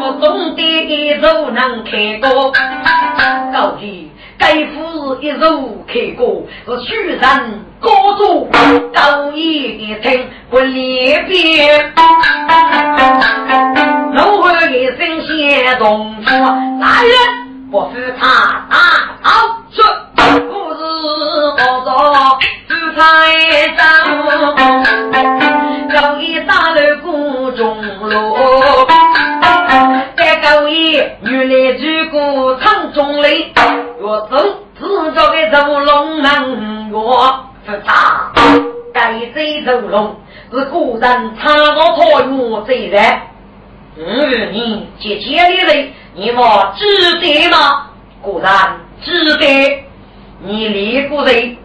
[0.00, 2.52] 不懂得一手能开过，
[3.52, 4.09] 高级
[4.40, 7.20] 该夫一手开过，是虚人
[7.78, 8.48] 高足
[8.94, 11.92] 高一听不离别，
[14.14, 18.76] 怒喝一声先动手，来人，不是他大
[19.20, 19.28] 好
[19.70, 20.24] 说，不
[20.74, 20.80] 是
[21.58, 21.90] 我做。
[22.96, 22.98] 台
[23.76, 23.80] 上，
[25.94, 28.86] 高一打了鼓中锣，
[30.16, 33.52] 再高一原来举鼓唱中雷，
[34.02, 34.36] 我走
[34.78, 38.32] 自家的走龙门我是他，
[38.94, 40.16] 该这走龙
[40.50, 43.20] 是古人唱我讨厌这人，
[43.98, 47.90] 嗯，你姐姐的人，你我知得吗？
[48.22, 48.50] 古人
[49.02, 49.84] 知得，
[50.42, 51.58] 你离过人。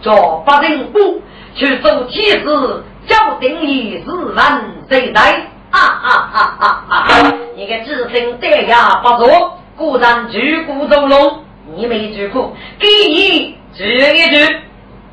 [0.00, 0.14] 叫
[0.46, 1.20] 八人部
[1.56, 7.34] 去做妻子，叫定义是万岁在啊啊啊啊啊！
[7.56, 11.42] 你个自身带牙不错，果然举骨走龙，
[11.76, 14.56] 你没举过，给你举一举。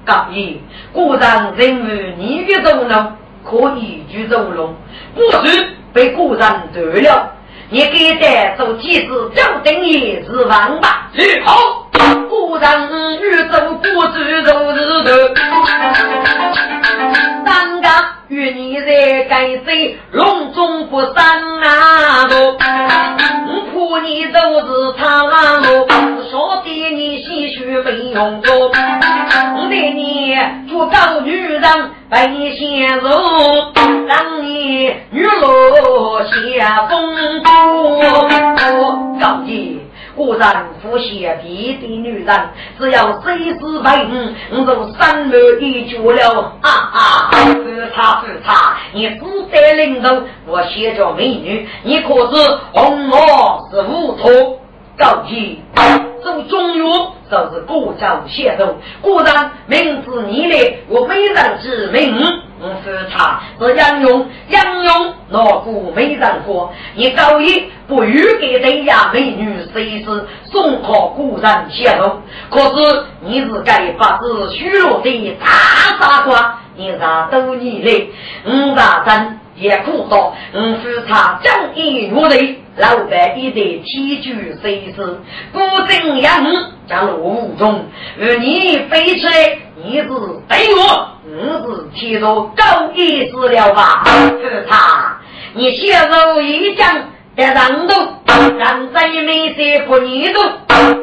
[0.05, 0.61] 高一
[0.93, 3.13] 果然认为你的走龙
[3.43, 4.75] 可以去走龙，
[5.15, 7.31] 不许被果然断了。
[7.69, 11.09] 你给带做妻子，就等于是王八，
[11.43, 11.89] 好。
[12.29, 15.11] 古人欲走不知都日头，
[18.27, 21.15] 与你在跟随，隆中不散
[21.61, 22.27] 啊！
[22.27, 22.65] 我怕
[24.01, 25.27] 你都是长
[25.61, 25.87] 路，
[26.29, 28.71] 说的你唏嘘没用过。
[29.57, 30.35] 我对你
[30.67, 31.61] 做高女人
[32.09, 33.09] 本先入，
[34.07, 38.01] 让你女落下风波，
[39.19, 39.79] 高级。
[40.15, 42.49] 果然，夫妻必的女人，
[42.79, 46.53] 只要谁是配我，我就三六一绝了。
[46.61, 47.29] 啊啊！
[47.31, 49.19] 是他是他，你只
[49.51, 54.59] 得领头，我写着美女，你可是红我是乌托。
[54.97, 55.61] 高级
[56.23, 58.77] 走中药，就是古早写手。
[59.01, 62.17] 果然，名字你来，我没人知名。
[62.57, 66.73] 我是他，是杨勇，杨勇那股没人过。
[66.95, 75.47] 你高一不欲给人家美女随时送好古人写手，可是你是该发自虚弱的大
[75.99, 78.07] 傻瓜，你咋都你来？
[78.45, 82.61] 五大真也苦道，我是他正义如雷。
[82.77, 85.21] 老板一代天诛谁死？
[85.53, 86.43] 不正阳
[86.89, 87.85] 叫罗武中，
[88.19, 90.09] 而你飞出来，你是
[90.49, 94.03] 对我，你是替着高义之了吧？
[94.41, 95.21] 是他，
[95.53, 96.93] 你泄露一将
[97.37, 97.95] 得人动，
[98.57, 100.43] 让在没些不逆动，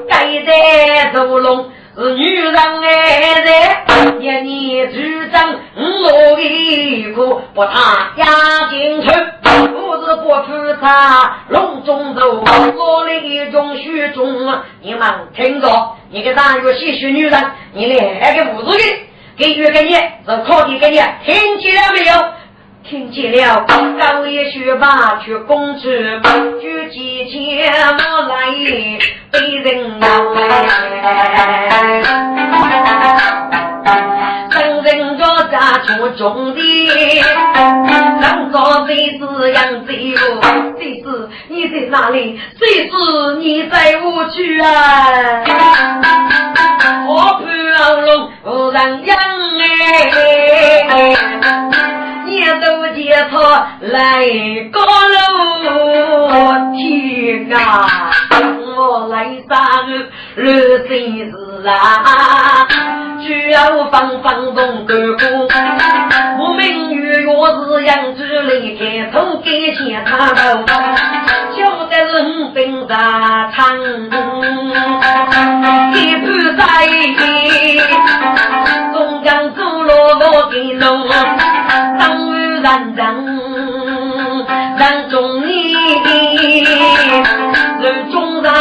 [0.07, 3.85] 该在屠龙是女人爱在，
[4.19, 4.97] 一年主
[5.31, 8.25] 张我一苦，把他押
[8.71, 9.09] 进去，
[9.43, 12.43] 不是不出差，笼中走，
[12.77, 14.27] 我的一种虚中，
[14.81, 15.03] 你们
[15.37, 15.69] 听着，
[16.11, 18.85] 你个大约些许女人，你来个五十个，
[19.37, 22.15] 给予给你，是考的给你，听见了没有？
[22.85, 25.89] 听见了，高一学霸去公主，
[26.61, 28.53] 举几千我来
[29.31, 30.07] 被人闹。
[34.51, 39.23] 真人家家出种的，人家谁是
[39.53, 40.19] 杨贼哦？
[40.79, 42.39] 谁是你在哪里？
[42.59, 42.93] 谁是
[43.39, 44.67] 你在屋去啊？
[47.07, 47.41] 我盘
[48.05, 49.17] 龙无人养
[49.61, 49.63] 哎。
[52.43, 52.67] 一走
[52.97, 53.39] 街头
[53.83, 53.95] 来
[54.73, 54.81] 高
[55.15, 55.71] 楼，
[56.75, 58.11] 天啊！
[58.77, 59.17] 我来
[59.49, 59.55] 啥
[59.87, 60.91] 日日真
[61.31, 61.33] 是
[61.69, 62.67] 啊！
[63.23, 65.25] 只要放放纵干过，
[66.41, 70.67] 我明月我是杨子来开头给钱他头，
[71.55, 73.79] 晓得是五分茶长，
[75.95, 76.27] 一盘
[76.57, 76.63] 菜，
[82.63, 83.03] 人人
[84.79, 85.75] 人中意，
[87.81, 88.53] 人中人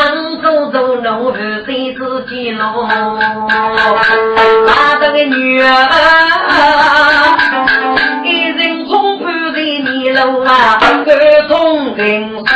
[0.42, 1.32] 走走路，
[1.68, 2.88] 谁自己路？
[4.66, 5.68] 大的女儿，
[8.24, 11.14] 一人冲破在泥路啊，各
[11.48, 12.52] 种人事，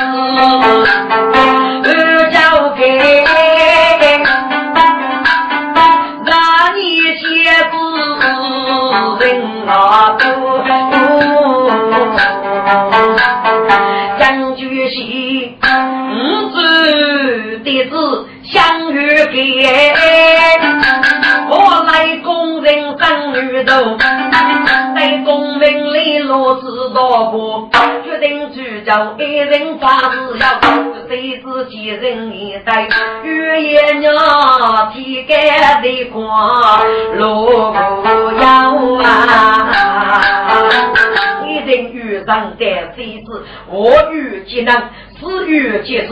[17.90, 19.94] 子相遇给，
[21.50, 23.98] 我来工人争女头，
[24.96, 27.70] 在公明里落知道不？
[28.04, 28.56] 决定主
[28.86, 30.60] 教一人发誓要，
[31.08, 32.88] 谁知几人一代，
[33.24, 34.14] 月夜娘
[34.94, 36.80] 提干的光，
[37.18, 37.74] 路
[38.04, 38.08] 不
[38.42, 38.48] 要
[39.04, 39.10] 啊！
[41.48, 42.66] 一人遇上的
[42.96, 46.10] 谁知我遇艰难，死遇皆是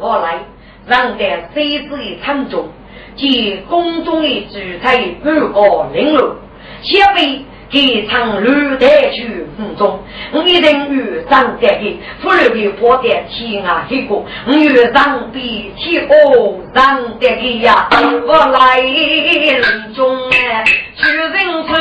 [0.00, 0.38] 我来。
[0.86, 2.68] 让在谁子的场中，
[3.16, 6.36] 及宫中的主菜半个零落，
[6.82, 9.98] 下辈给唱绿带去风中，
[10.32, 17.88] 我一定与张得的富留的破的天涯黑过，我与张比起哦张得的呀，
[18.26, 20.64] 我来人中哎，
[20.96, 21.30] 去人
[21.66, 21.80] 村，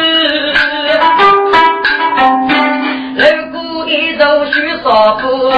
[3.17, 5.51] 路过一座许少夫。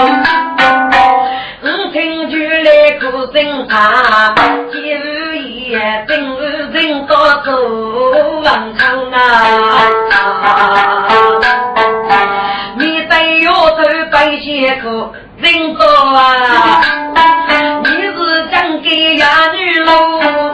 [2.63, 3.03] 来苦
[3.33, 4.33] 声唱，
[4.71, 6.39] 今日夜正
[6.71, 7.51] 人到走
[8.41, 9.19] 王场啊！
[12.77, 16.21] 你不要走白鞋裤，人多啊！
[17.83, 20.52] 你是讲给伢女喽？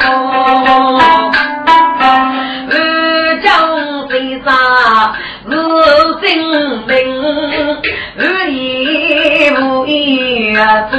[10.91, 10.97] 做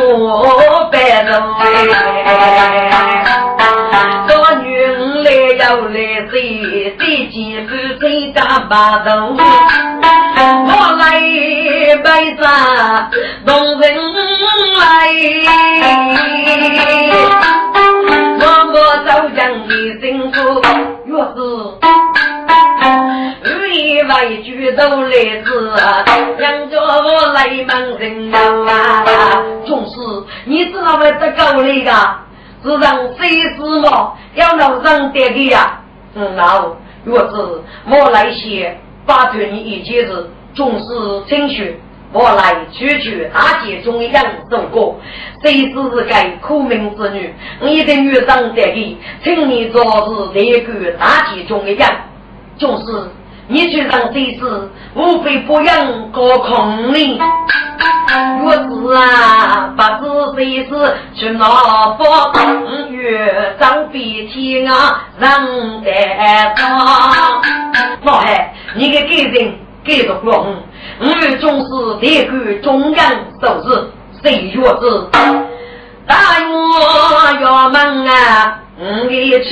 [0.90, 1.28] 白人，
[4.26, 4.30] 做
[4.62, 4.88] 女儿
[5.24, 5.26] 来
[5.58, 5.94] 要来
[6.30, 6.34] 谁？
[6.98, 7.36] 谁几
[7.66, 8.02] 夫谁
[8.32, 8.38] 家
[8.68, 9.08] 把头？
[10.66, 11.02] 我来
[11.98, 12.06] 背
[12.36, 12.42] 上
[13.44, 13.48] 动
[13.80, 13.84] 人
[14.78, 14.82] 来，
[18.40, 18.42] 我
[18.72, 19.38] 我走向
[19.68, 20.36] 的幸福，
[21.06, 21.38] 若是。
[23.72, 25.48] 一位举头来子，
[26.38, 28.34] 让着我来忙人啊！
[30.00, 31.90] 总是你知道为这个那个，
[32.62, 34.16] 是让谁死么？
[34.34, 35.80] 要让人得的呀！
[36.14, 36.64] 嗯，那
[37.04, 41.80] 若是我来写，把对你一件事，总是情绪，
[42.12, 44.98] 我来区区大街中央走过，
[45.42, 51.90] 谁知是该苦命之女，你的女上得的，请你早日列个大街中央，
[52.56, 53.10] 就是。
[53.52, 57.18] 你去让这事，无非不养高空呢。
[58.40, 61.44] 若是啊，不知谁是去哪
[61.98, 62.32] 方，
[62.90, 65.90] 月长比天啊，人得
[66.56, 66.78] 长。
[68.04, 70.46] 老汉，你给给人给着光，
[71.00, 71.66] 我们总是
[72.00, 73.90] 得个中央都是
[74.22, 75.10] 谁月子？
[76.06, 78.60] 大院院门啊！
[78.82, 79.50] 我的出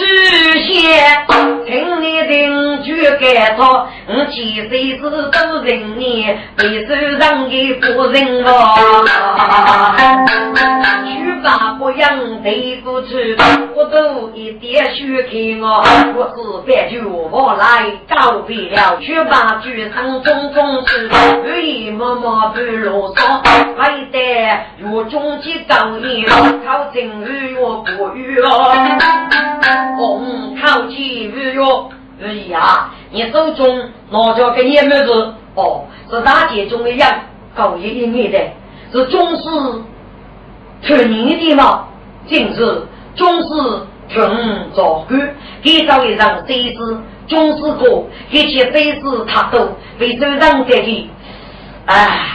[0.59, 1.27] 现，
[1.67, 3.87] 请你定居改造。
[4.07, 9.05] 我几岁时都人年，被受上的夫人哦。
[11.05, 13.09] 娶吧不养的内不出，
[13.75, 15.85] 我都一点血看我，
[16.17, 21.09] 我是别就我来告别了，去把剧场种种事，
[21.43, 23.43] 不一默默不啰嗦，
[23.77, 26.27] 还得若终极高音，
[26.67, 28.73] 靠近日月不语哦，
[29.97, 31.63] 红靠近日月，
[32.23, 33.67] 哎呀，你手中
[34.11, 35.35] 拿着个叶么子？
[35.55, 37.11] 哦，是大姐中的样，
[37.55, 38.39] 高一点的，
[38.93, 39.43] 是中式
[40.83, 41.85] 纯年的嘛？
[42.27, 42.83] 今日
[43.17, 43.49] 中式
[44.09, 45.17] 纯早歌，
[45.63, 46.77] 给找一上这是
[47.27, 51.11] 中式歌，给些非是他都非洲人在的，
[51.87, 52.27] 哎，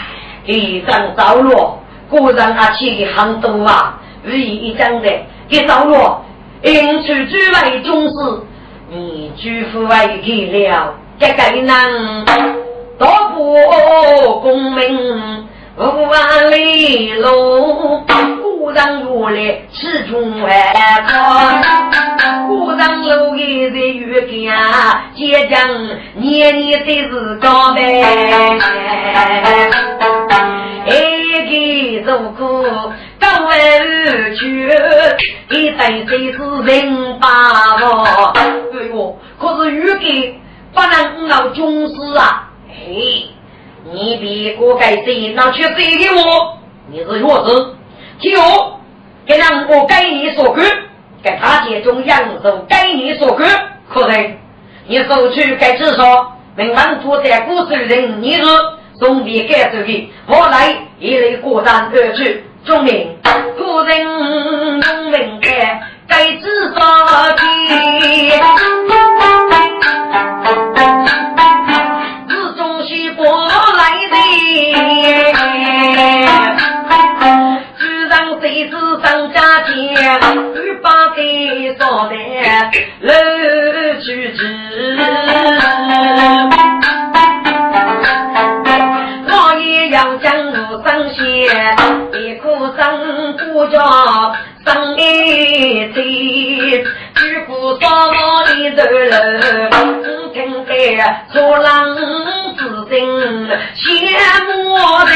[0.46, 1.80] 一张早落，
[2.10, 5.10] 果然阿去的很多啊，如意一张的，
[5.48, 6.24] 给早落，
[6.64, 8.14] 因此诸位中士，
[8.90, 12.26] 你诸父为给了，这个能。
[12.98, 15.46] 多不功名
[15.78, 18.02] 五万里路，
[18.42, 20.74] 古人如来始终外
[21.06, 21.14] 靠。
[22.48, 25.68] 古人路一在遇家，结将
[26.14, 27.82] 年年都是高拜。
[30.88, 32.64] 一个入苦
[33.24, 34.70] 高而去，
[35.50, 38.04] 一代谁是人把握？
[38.34, 38.48] 哎
[38.92, 40.36] 呦，可是遇见
[40.74, 42.52] 不能闹穷事啊！
[42.68, 43.28] 嘿，
[43.94, 46.58] 你别过改谁，那却谁给我？
[46.92, 47.78] 你是弱子，
[48.20, 48.82] 听我，
[49.26, 50.66] 给让我该你所干，
[51.24, 53.48] 给他接中扬州该你所干，
[53.90, 54.36] 可能
[54.86, 58.44] 你走去该至少，明晚坐在古时人，你是
[59.00, 63.18] 送别该走的，我来一类过山而去，证明
[63.58, 64.06] 古人
[64.80, 66.80] 农民该该至少
[67.36, 67.44] 的。
[73.16, 73.24] 过
[73.78, 74.16] 来的，
[77.78, 78.12] 居然
[78.42, 78.72] 谁是
[79.04, 79.72] 张家界，
[80.56, 80.86] 欲把
[81.16, 81.20] 给
[81.78, 82.12] 烧的
[83.02, 83.10] 楼
[84.02, 84.40] 去子。
[92.14, 92.48] 一颗
[92.78, 94.36] 生不着。
[94.66, 96.86] 生一天，
[97.16, 97.86] 举步上
[98.58, 100.72] 一走路，听得
[101.34, 101.98] 做郎
[102.56, 102.96] 之心
[103.76, 103.84] 羡
[104.46, 104.54] 慕
[105.04, 105.12] 的。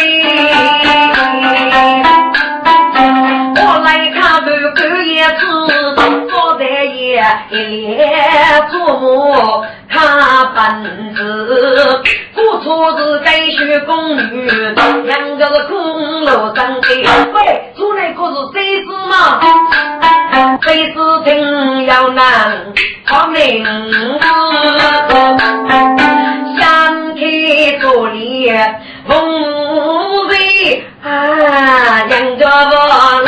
[3.56, 5.42] 我来看看狗叶子，
[7.50, 7.56] 一
[7.96, 9.64] 脸做梦。
[9.90, 12.04] 他本子
[12.36, 14.50] 不错是该学宫女，
[15.06, 16.88] 两个是公路上的。
[17.34, 19.40] 喂，出来可是谁子嘛？
[20.62, 22.26] 谁子真要难
[23.06, 24.20] 好名字，
[26.60, 28.52] 想起这里
[29.08, 33.28] 风水啊，两个我来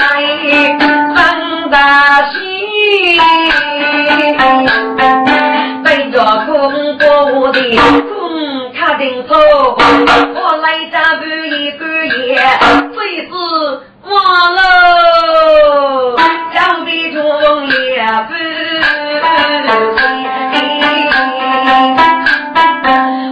[7.76, 11.22] 锅的空卡丁车，我来这半
[11.60, 12.36] 一个夜，
[12.94, 13.32] 最是
[14.10, 14.58] 忘了
[16.54, 17.20] 江边中
[17.68, 17.74] 也
[18.28, 18.34] 不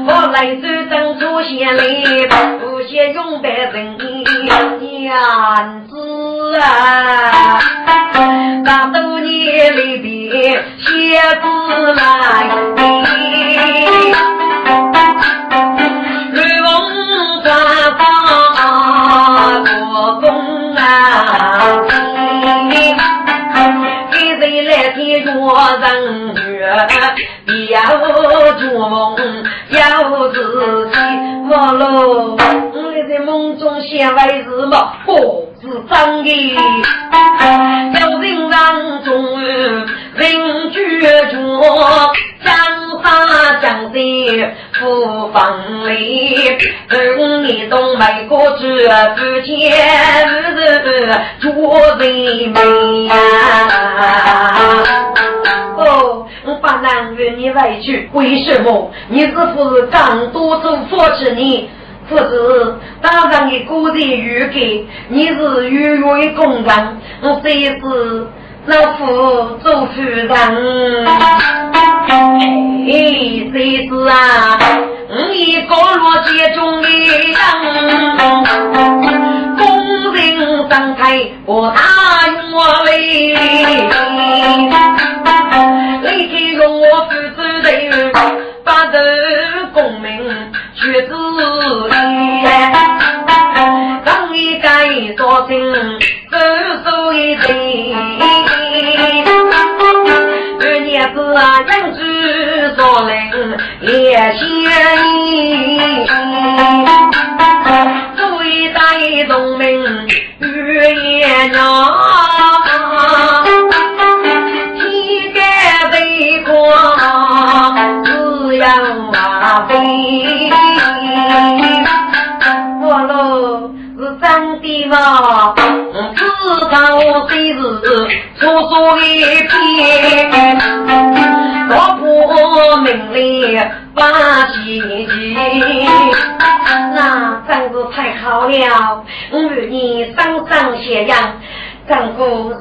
[0.05, 1.81] 我来这等出现了，
[2.59, 5.93] 不写永白人娘子
[6.59, 7.59] 啊，
[8.65, 9.16] 大多
[9.57, 11.43] 年里边写字
[11.93, 11.99] 来，
[16.31, 16.69] 绿风
[17.41, 17.45] 花
[17.97, 17.99] 放
[19.65, 20.25] 过冬
[20.75, 20.79] 啊，
[24.11, 25.33] 给谁来天若
[25.79, 25.85] 人
[26.35, 26.69] 月，
[27.71, 27.75] 要
[28.59, 28.95] 做梦
[29.69, 29.75] 要
[30.29, 30.35] 自
[30.91, 30.93] 己，
[31.49, 32.77] 我喽，我
[33.09, 34.75] 在梦中想为什么？
[35.67, 36.29] 是真的，
[37.99, 41.35] 有人让中人居住，
[42.43, 42.55] 江
[43.03, 43.05] 山
[43.61, 43.95] 江山
[44.79, 45.37] 不放
[45.89, 46.57] 里，
[46.89, 48.63] 等你东北过去
[49.17, 49.51] 不见
[51.41, 51.51] 做
[51.97, 53.13] 人美呀。
[55.77, 56.25] 哦，
[56.61, 58.89] 把男人你委屈，为什么？
[59.09, 61.69] 你是不是刚多做佛子呢？
[62.09, 68.27] 不是，当然你个人预给，你是月月公干，我这是
[68.65, 70.27] 老夫做夫人。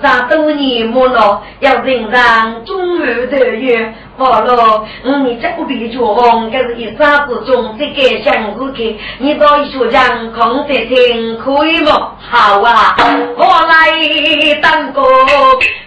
[0.07, 12.12] 上多年没了，要人上中午的月，好了，你这不必绝望，这是一沙子中这个相思客，你到一学讲空着听可以吗？
[12.30, 12.94] 好啊，
[13.36, 13.90] 我来
[14.62, 15.02] 当个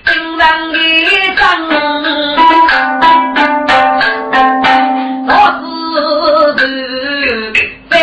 [0.04, 0.78] 平常的
[1.38, 1.40] 张，
[5.30, 5.32] 我
[6.58, 6.62] 是
[7.90, 7.96] 非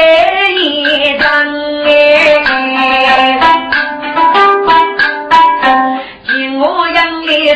[0.55, 1.25] 一张
[1.85, 3.46] 哎。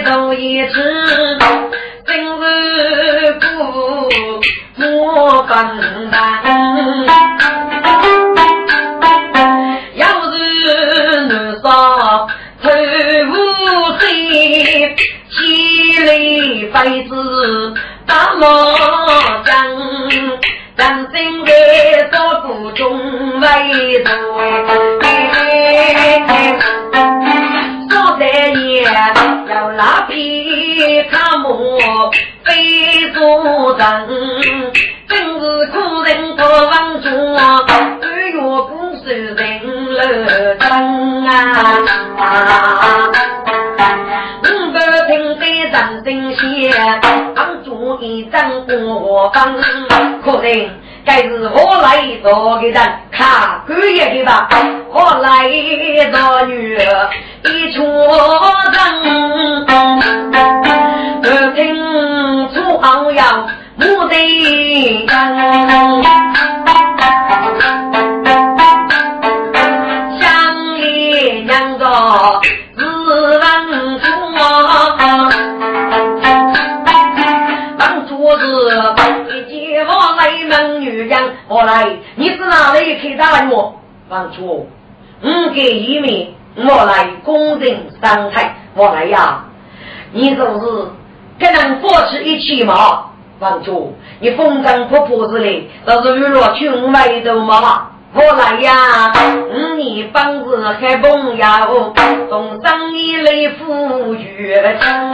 [0.05, 0.73] 走一次，
[2.07, 3.47] 真是苦
[4.77, 6.43] 莫分担。
[9.95, 11.71] 要是能上
[12.63, 12.69] 头
[13.29, 13.35] 无
[13.99, 14.05] 水，
[15.31, 15.37] 千
[16.07, 17.75] 里飞子
[18.07, 18.47] 大毛
[19.45, 19.53] 将，
[20.77, 21.51] 咱真的
[22.13, 23.47] 做不中为
[24.03, 24.11] 主。
[31.51, 32.11] 皮卡木
[32.45, 33.85] 非做人，
[35.09, 37.43] 真是苦人多望中，二
[38.29, 39.41] 月不是人
[39.93, 40.71] 乐真
[41.27, 41.31] 啊！
[44.43, 44.79] 五百
[45.09, 45.75] 平的人
[46.05, 46.41] 真闲，
[47.35, 49.55] 帮助一张过方，
[50.25, 50.71] 可能。
[51.03, 52.77] 该是我来做的人，
[53.11, 54.49] 看官爷的吧。
[54.93, 55.49] 我来
[56.11, 56.79] 做女，
[57.45, 58.81] 一出人，
[64.11, 66.03] 不得人。
[70.21, 71.85] 乡里两个
[72.77, 72.83] 自
[73.39, 74.07] 问出，
[77.79, 78.43] 当桌子。
[79.83, 83.81] 我来问女人，我来，你是哪里去打我？
[84.09, 84.69] 王主，
[85.23, 89.45] 我给一面，我来公正上台，我来呀。
[90.13, 90.91] 你就是
[91.39, 93.10] 跟人保持一起嘛？
[93.41, 97.89] 王主，你风尘仆仆之类，都是娱乐群外头嘛？
[98.13, 99.13] 我来呀，
[99.51, 101.95] 五年本事还朋友，
[102.29, 105.11] 从生意来富裕强，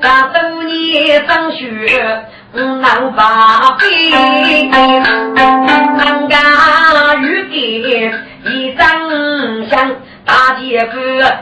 [0.00, 2.24] 咱多年上学。
[2.50, 3.84] 能发悲，
[4.70, 8.10] 难干雨给
[8.50, 8.88] 一张
[9.68, 9.94] 相，
[10.28, 10.98] 大姐夫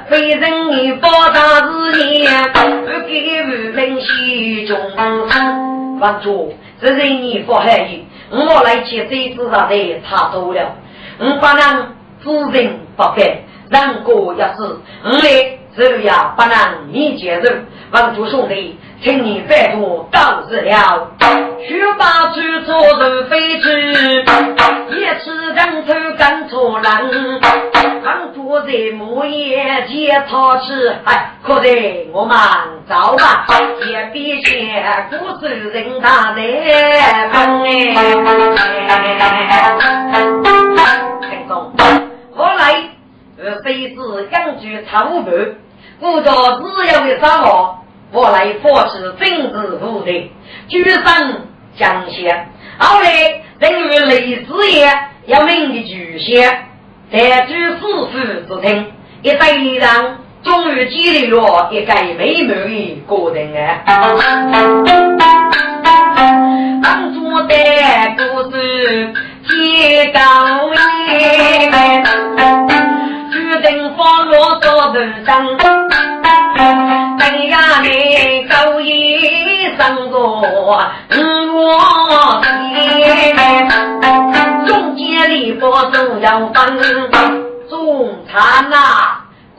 [0.09, 2.61] 非人你报答事业，不
[3.09, 5.99] 给无人喜中生。
[5.99, 10.76] 王主，这是你不海意，我来接这子上的差多了，
[11.18, 16.57] 我不能夫人不给，人过一死，我来这样不能
[16.93, 17.53] 你接受。
[17.91, 18.78] 王主兄弟。
[19.03, 21.11] 请你拜托告辞了，
[21.68, 24.24] 学把去做人非知，一
[25.22, 27.39] 次人头干错人，
[28.05, 32.36] 当主在木叶接草吃，哎，可得我们
[32.88, 33.47] 走吧，
[33.86, 36.36] 也别嫌古时人大难
[37.30, 37.97] 分哎。
[41.20, 41.72] 成功，
[42.34, 42.90] 后来
[43.38, 43.97] 呃，非是
[44.30, 45.30] 养居长务部，
[46.01, 47.78] 故作自由的生活。
[48.12, 50.30] 我来扶持政治部队，
[50.68, 51.03] 举升
[51.76, 52.49] 江县。
[52.78, 54.88] 后来等于雷子也
[55.26, 56.68] 要命的巨县，
[57.12, 58.07] 在居四府
[58.48, 58.92] 之厅，
[59.22, 63.90] 一代人终于建立了一个美满的个人啊！
[66.82, 67.54] 当初的
[68.16, 68.54] 故事
[69.48, 70.18] 天高
[70.68, 70.76] 远，
[73.30, 75.86] 决定放落到人生。
[77.79, 81.22] 哎呀，你高一生个我天，
[84.66, 86.41] 中间里不中要
[87.11, 88.79] 分，中餐呐，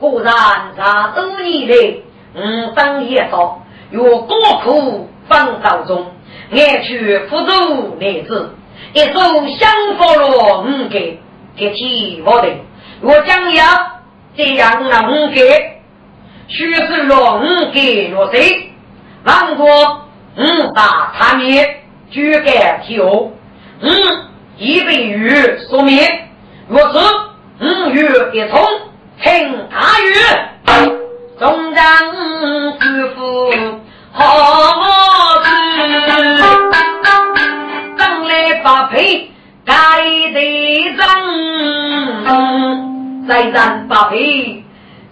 [0.00, 0.34] 果然
[0.76, 2.02] 啥都你的，
[2.34, 6.10] 嗯，等一道，若高苦分道中，
[6.50, 8.52] 爱去福州男子，
[8.94, 9.12] 一手
[9.58, 11.20] 相佛罗五给
[11.56, 12.48] 给起我的，
[13.00, 13.64] 我将要
[14.36, 15.77] 这样五给。
[16.48, 18.72] 许是龙给若谁？
[19.24, 23.32] 王国嗯打他灭，举改后，
[23.80, 23.90] 嗯
[24.56, 26.28] 一被雨所灭，
[26.68, 26.98] 若是
[27.60, 28.66] 五月一冲，
[29.22, 30.14] 听大雨，
[31.38, 31.84] 中将
[32.80, 33.50] 师傅
[34.12, 34.22] 好
[35.42, 35.46] 事，
[37.98, 39.30] 将来八配
[39.64, 39.74] 盖
[40.32, 40.36] 得
[40.96, 40.98] 真，
[43.28, 44.64] 再战八配，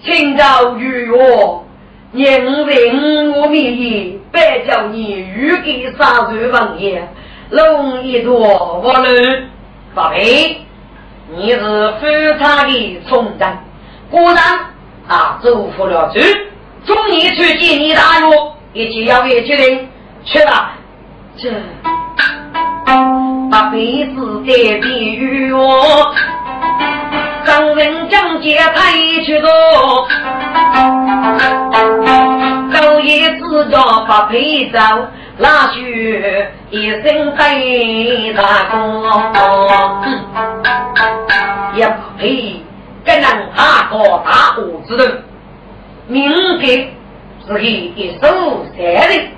[0.06, 1.64] 请教与我。
[2.12, 7.02] 年人我名义，白叫你欲给杀人王爷，
[7.50, 9.50] 龙一朵我论，
[9.94, 10.58] 宝贝，
[11.36, 13.58] 你是非常的忠贞，
[14.08, 14.36] 果然
[15.08, 16.20] 啊，祝福了主，
[16.86, 18.26] 终于去见你大约，
[18.72, 19.88] 一起要为决定
[20.24, 20.72] 去吧。
[21.36, 21.50] 这
[23.50, 26.14] 把辈子的比喻我。
[27.46, 28.92] 张人将劫太
[29.24, 29.48] 去多，
[32.72, 34.78] 高爷自家不陪走，
[35.38, 37.54] 拉去一生在
[38.34, 39.04] 大功。
[41.76, 41.80] 一
[42.18, 42.60] 陪
[43.04, 43.24] 跟人
[43.54, 45.22] 下个大屋子，
[46.08, 46.28] 名
[46.58, 46.92] 给
[47.46, 48.26] 是己一手
[48.76, 49.28] 三人，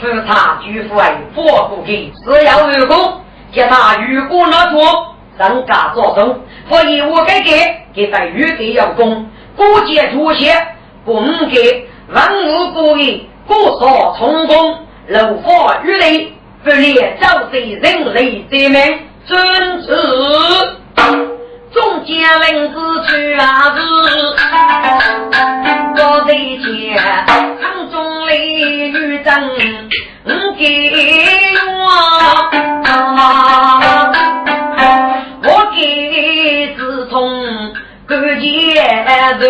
[0.00, 1.04] 富他居富为
[1.34, 3.20] 富不给，只要如果
[3.52, 5.14] 叫他如果那做。
[5.40, 6.38] 人家做中，
[6.68, 7.50] 所以我改革
[7.94, 10.76] 给在玉给要供，古节出现，
[11.06, 19.96] 公给万物不义，古所充公，楼佛玉雷，不列造贼人类之命，尊子，
[21.72, 23.80] 众家文字去啊子，
[25.96, 26.94] 我在前，
[27.62, 29.32] 堂中雷女真，
[30.22, 30.28] 不
[30.58, 30.92] 给
[31.64, 31.70] 我。
[37.10, 37.74] 给自从
[38.06, 38.46] 过节
[39.40, 39.42] 日，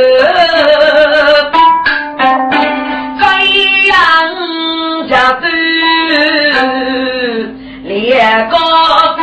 [3.21, 3.23] 飞
[3.87, 3.95] 扬
[5.07, 5.47] 家族
[7.85, 8.57] 列个
[9.17, 9.21] 贵。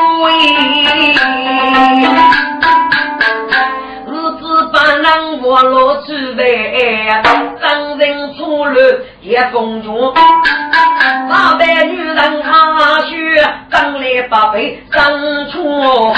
[4.73, 6.43] 把人我落去呗，
[7.61, 8.79] 张人出路
[9.21, 10.13] 也风中，
[11.29, 16.13] 八百女人下去，张来八倍生出。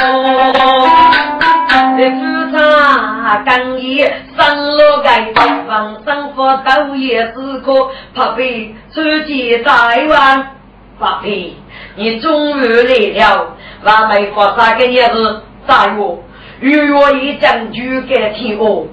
[2.00, 2.18] 这夫
[2.58, 7.74] 差刚一生了个，王生福都也是个
[8.16, 10.56] 八倍出去在玩，
[10.98, 11.54] 八倍
[11.96, 16.24] 你终于来了，我没发啥个也是在我。
[16.62, 18.88] 如我一将军给听我，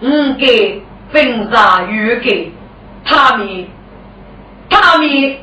[0.00, 0.82] 五给
[1.12, 2.52] 分杀玉给
[3.04, 3.68] 他们，
[4.68, 5.36] 他们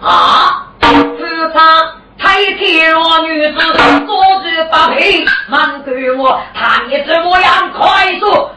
[0.00, 3.58] 啊，自他太天罗女子，
[4.06, 7.72] 坐着八配，满给我，他们怎么样？
[7.72, 8.52] 快说，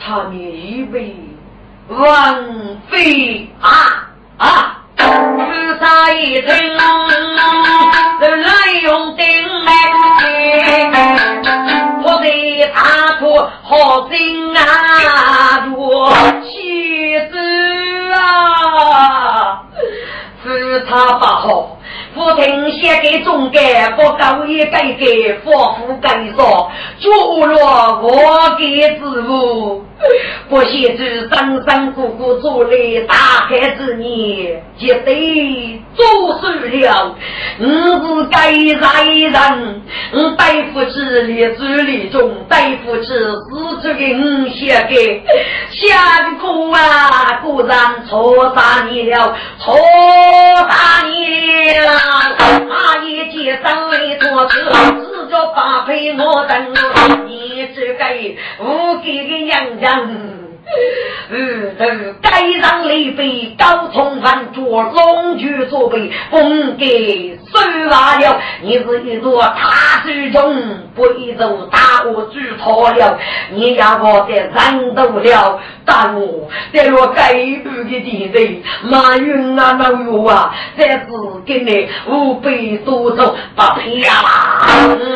[0.00, 1.16] 他们以为
[1.88, 2.44] 王
[2.88, 4.78] 妃啊啊！
[4.96, 6.46] 自杀一听，
[8.20, 8.48] 人来
[8.82, 9.24] 用定
[12.02, 12.24] 我在
[12.72, 13.22] 他处
[13.62, 17.32] 好心啊，我妻子
[18.12, 19.62] 啊，
[20.42, 21.76] 自杀不好。
[22.14, 25.06] 不听写给中改，不高也改改，
[25.44, 29.84] 佛父改说，做了我给之物，
[30.48, 31.04] 不写住
[31.34, 32.70] 生生苦苦做来
[33.08, 33.14] 大
[33.48, 37.16] 海之年，绝对做错了。
[37.58, 45.22] 我是该人人，我对不起列祖列宗，对不起死者给我写给，
[45.72, 45.92] 辛
[46.40, 49.74] 苦啊，果然错杀你了，错
[50.68, 52.03] 杀你了。
[52.04, 54.60] 阿爷接上来做事，
[55.00, 56.74] 只叫八陪我等，
[57.26, 58.04] 你这个
[58.60, 60.43] 无给的娘娘。
[61.30, 61.84] 嗯，头
[62.20, 67.58] 该让李飞高冲饭做龙驹作备，封给收
[67.88, 68.40] 完了。
[68.62, 70.54] 你是一座大水中，
[70.94, 73.18] 不一座大屋住错了。
[73.52, 81.06] 你要我在战斗了，但我在我该部的地雷，马云啊老友啊，在是
[81.46, 82.50] 给你五百
[82.84, 84.14] 多走，不漂亮，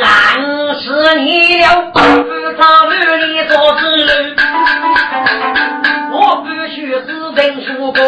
[0.02, 4.34] 暗示你了，不差哪里做事。
[6.10, 6.94] 我必须是
[7.34, 8.00] 人说过，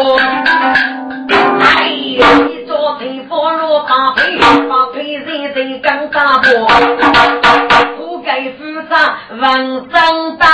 [1.59, 1.87] 哎
[2.19, 6.67] 呀，一朝天放落大配，大配人人更大波，
[7.97, 8.95] 不该负责
[9.41, 10.47] 万生道，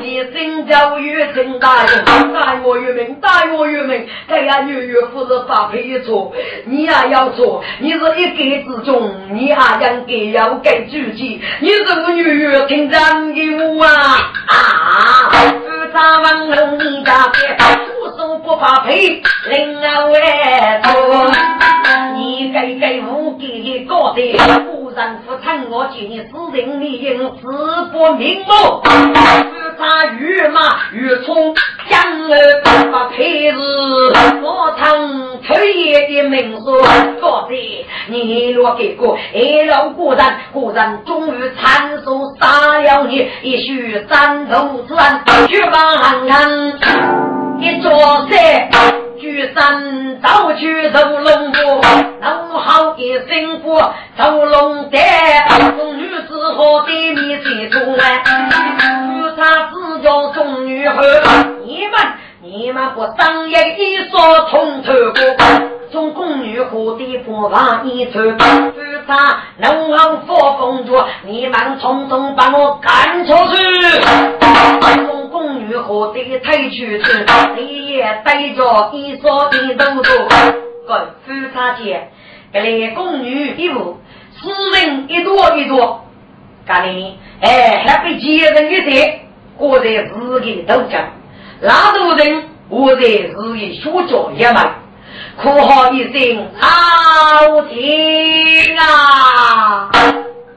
[0.00, 6.32] 一生教育真大用，待我于命，待我于命，哎呀，女女不是发配错，
[6.66, 14.54] 你也要错，你是一改之中，你还应该要改主见，你是我女女听真的话啊啊！
[15.32, 21.32] 夫差万龙家别，出手不不怕赔，另外多。
[22.16, 24.36] 你给给我给的高的，
[24.70, 27.42] 不然不趁我见你私人利益，自
[27.92, 28.82] 不瞑目。
[28.84, 31.54] 是他御马御冲，
[31.88, 32.68] 将来不
[33.14, 33.56] 配是
[34.42, 36.80] 我曾推业的名说
[37.20, 46.26] 高的，你若给过二老果然果然终于参数杀了你，也许三头之案，绝望
[47.60, 47.90] 一座
[48.30, 49.11] 山。
[49.22, 51.80] 举山走去走龙坡，
[52.20, 53.80] 弄好一身骨，
[54.18, 55.46] 走龙带，
[55.78, 58.20] 众女子和对面谁中来？
[59.20, 60.96] 有他自叫众女后，
[61.64, 62.00] 你们
[62.40, 65.22] 你们不当一一说通透过，
[65.92, 68.34] 从宫女和的不往一走，有
[69.06, 75.21] 他能好佛风着，你们匆匆把我赶出去。
[75.72, 80.10] 宫女何得退去子，你也带着一双一兜兜。
[80.86, 82.10] 跟夫差姐，
[82.52, 83.98] 这里宫女一屋，
[84.38, 86.04] 私人一多一多。
[86.66, 89.20] 干你哎，还被奸人一些，
[89.56, 91.08] 我在自己都讲，
[91.60, 94.74] 那多人我在自己学教也嘛，
[95.40, 99.90] 哭号一声好听啊！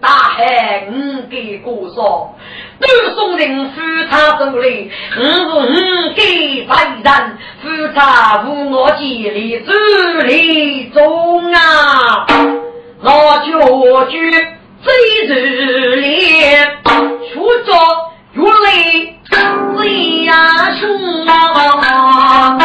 [0.02, 2.36] 大海五给过少。
[2.80, 5.62] 都送人夫差手里，五五
[6.16, 6.74] 给白
[7.04, 9.72] 人夫差无我几里主
[10.24, 12.28] 里中啊，
[13.02, 13.44] 老脚
[14.10, 14.32] 举
[14.84, 14.94] 最
[15.28, 16.78] 热烈，
[17.34, 17.34] 出
[17.66, 17.72] 着
[18.34, 18.68] 月来
[19.78, 20.34] 最呀
[20.80, 22.58] 凶啊，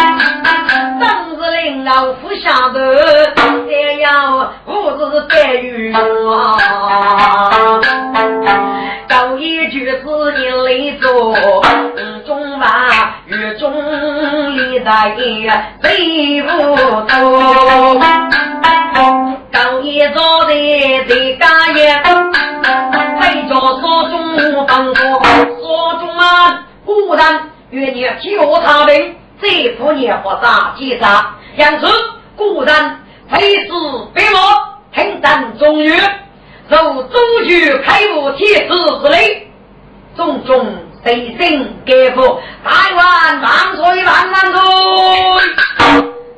[1.00, 2.78] 当时领导府下头，
[3.68, 6.58] 这样不是待遇啊。
[9.10, 11.34] 高一句是一来做，
[12.24, 14.88] 中华与中里的
[15.82, 17.98] 最不多。
[19.50, 20.54] 高一早的
[21.08, 22.00] 在家业，
[23.20, 25.02] 为着所中帮助，
[25.60, 31.88] 所中啊，固然愿你救他们，这副年活啥结啥，因此
[32.36, 33.72] 固然非是
[34.14, 34.38] 非我
[34.94, 35.98] 听咱中原。
[36.70, 38.68] 受中举开悟天师
[39.02, 39.50] 之类，
[40.16, 44.60] 种种随心给付，台湾万岁万万岁！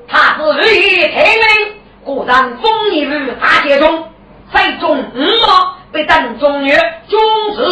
[0.08, 4.08] 他是日夜听命，果然风雨于大街中，
[4.50, 6.78] 最终五毛被邓中岳
[7.08, 7.20] 终
[7.54, 7.62] 止。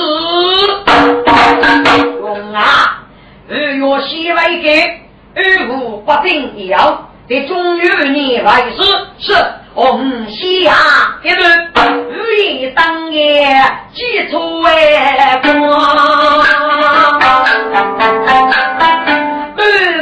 [2.21, 3.05] 用啊，
[3.49, 5.01] 二月西为给，
[5.35, 8.83] 二五不定要，对中岳你来是
[9.19, 9.35] 是。
[9.75, 10.75] 红西呀，
[11.23, 11.43] 一路
[12.11, 13.47] 雨里当夜
[13.95, 15.51] 几处哎光，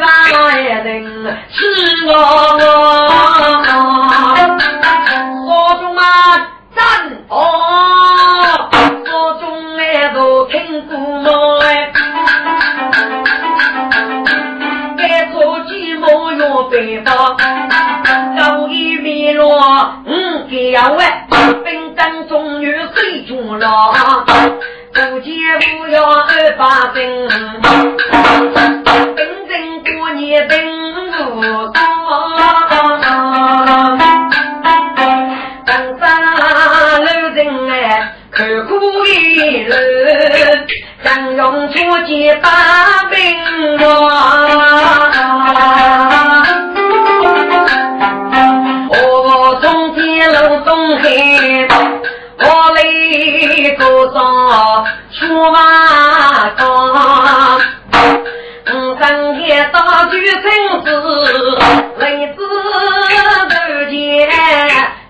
[0.00, 1.02] 满房人
[1.50, 1.56] 是
[2.06, 2.12] 我
[5.46, 6.02] 我，中啊
[6.74, 6.78] 战
[7.28, 7.36] 哦，
[9.04, 10.56] 所中哎都听
[10.86, 11.92] 过我哎，
[14.96, 16.02] 该做寂寞
[16.38, 17.00] 要北
[19.48, 19.58] 方。
[19.58, 20.10] 落五
[20.50, 21.26] 角哎，
[21.64, 23.66] 兵当中有水中了，
[24.92, 25.32] 不见
[25.78, 26.28] 不要二
[26.58, 27.28] 八兵，
[29.16, 30.56] 兵阵过年兵
[31.12, 31.74] 如多，
[35.64, 36.00] 登山
[37.00, 37.38] 路人
[37.70, 37.72] 哎，
[38.30, 38.36] 看
[38.66, 38.70] 苦
[39.06, 39.72] 一路，
[41.02, 41.76] 张勇出
[42.06, 42.46] 击把
[43.10, 43.16] 兵
[43.80, 43.86] 我
[55.12, 56.64] 树话高，
[58.72, 60.42] 五更一到就生
[60.84, 60.86] 枝，
[61.98, 62.02] 为
[62.36, 62.38] 子
[63.48, 63.54] 不
[63.90, 63.96] 见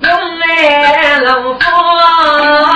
[0.01, 0.07] 用
[0.39, 1.27] 来露
[1.59, 2.68] 宿。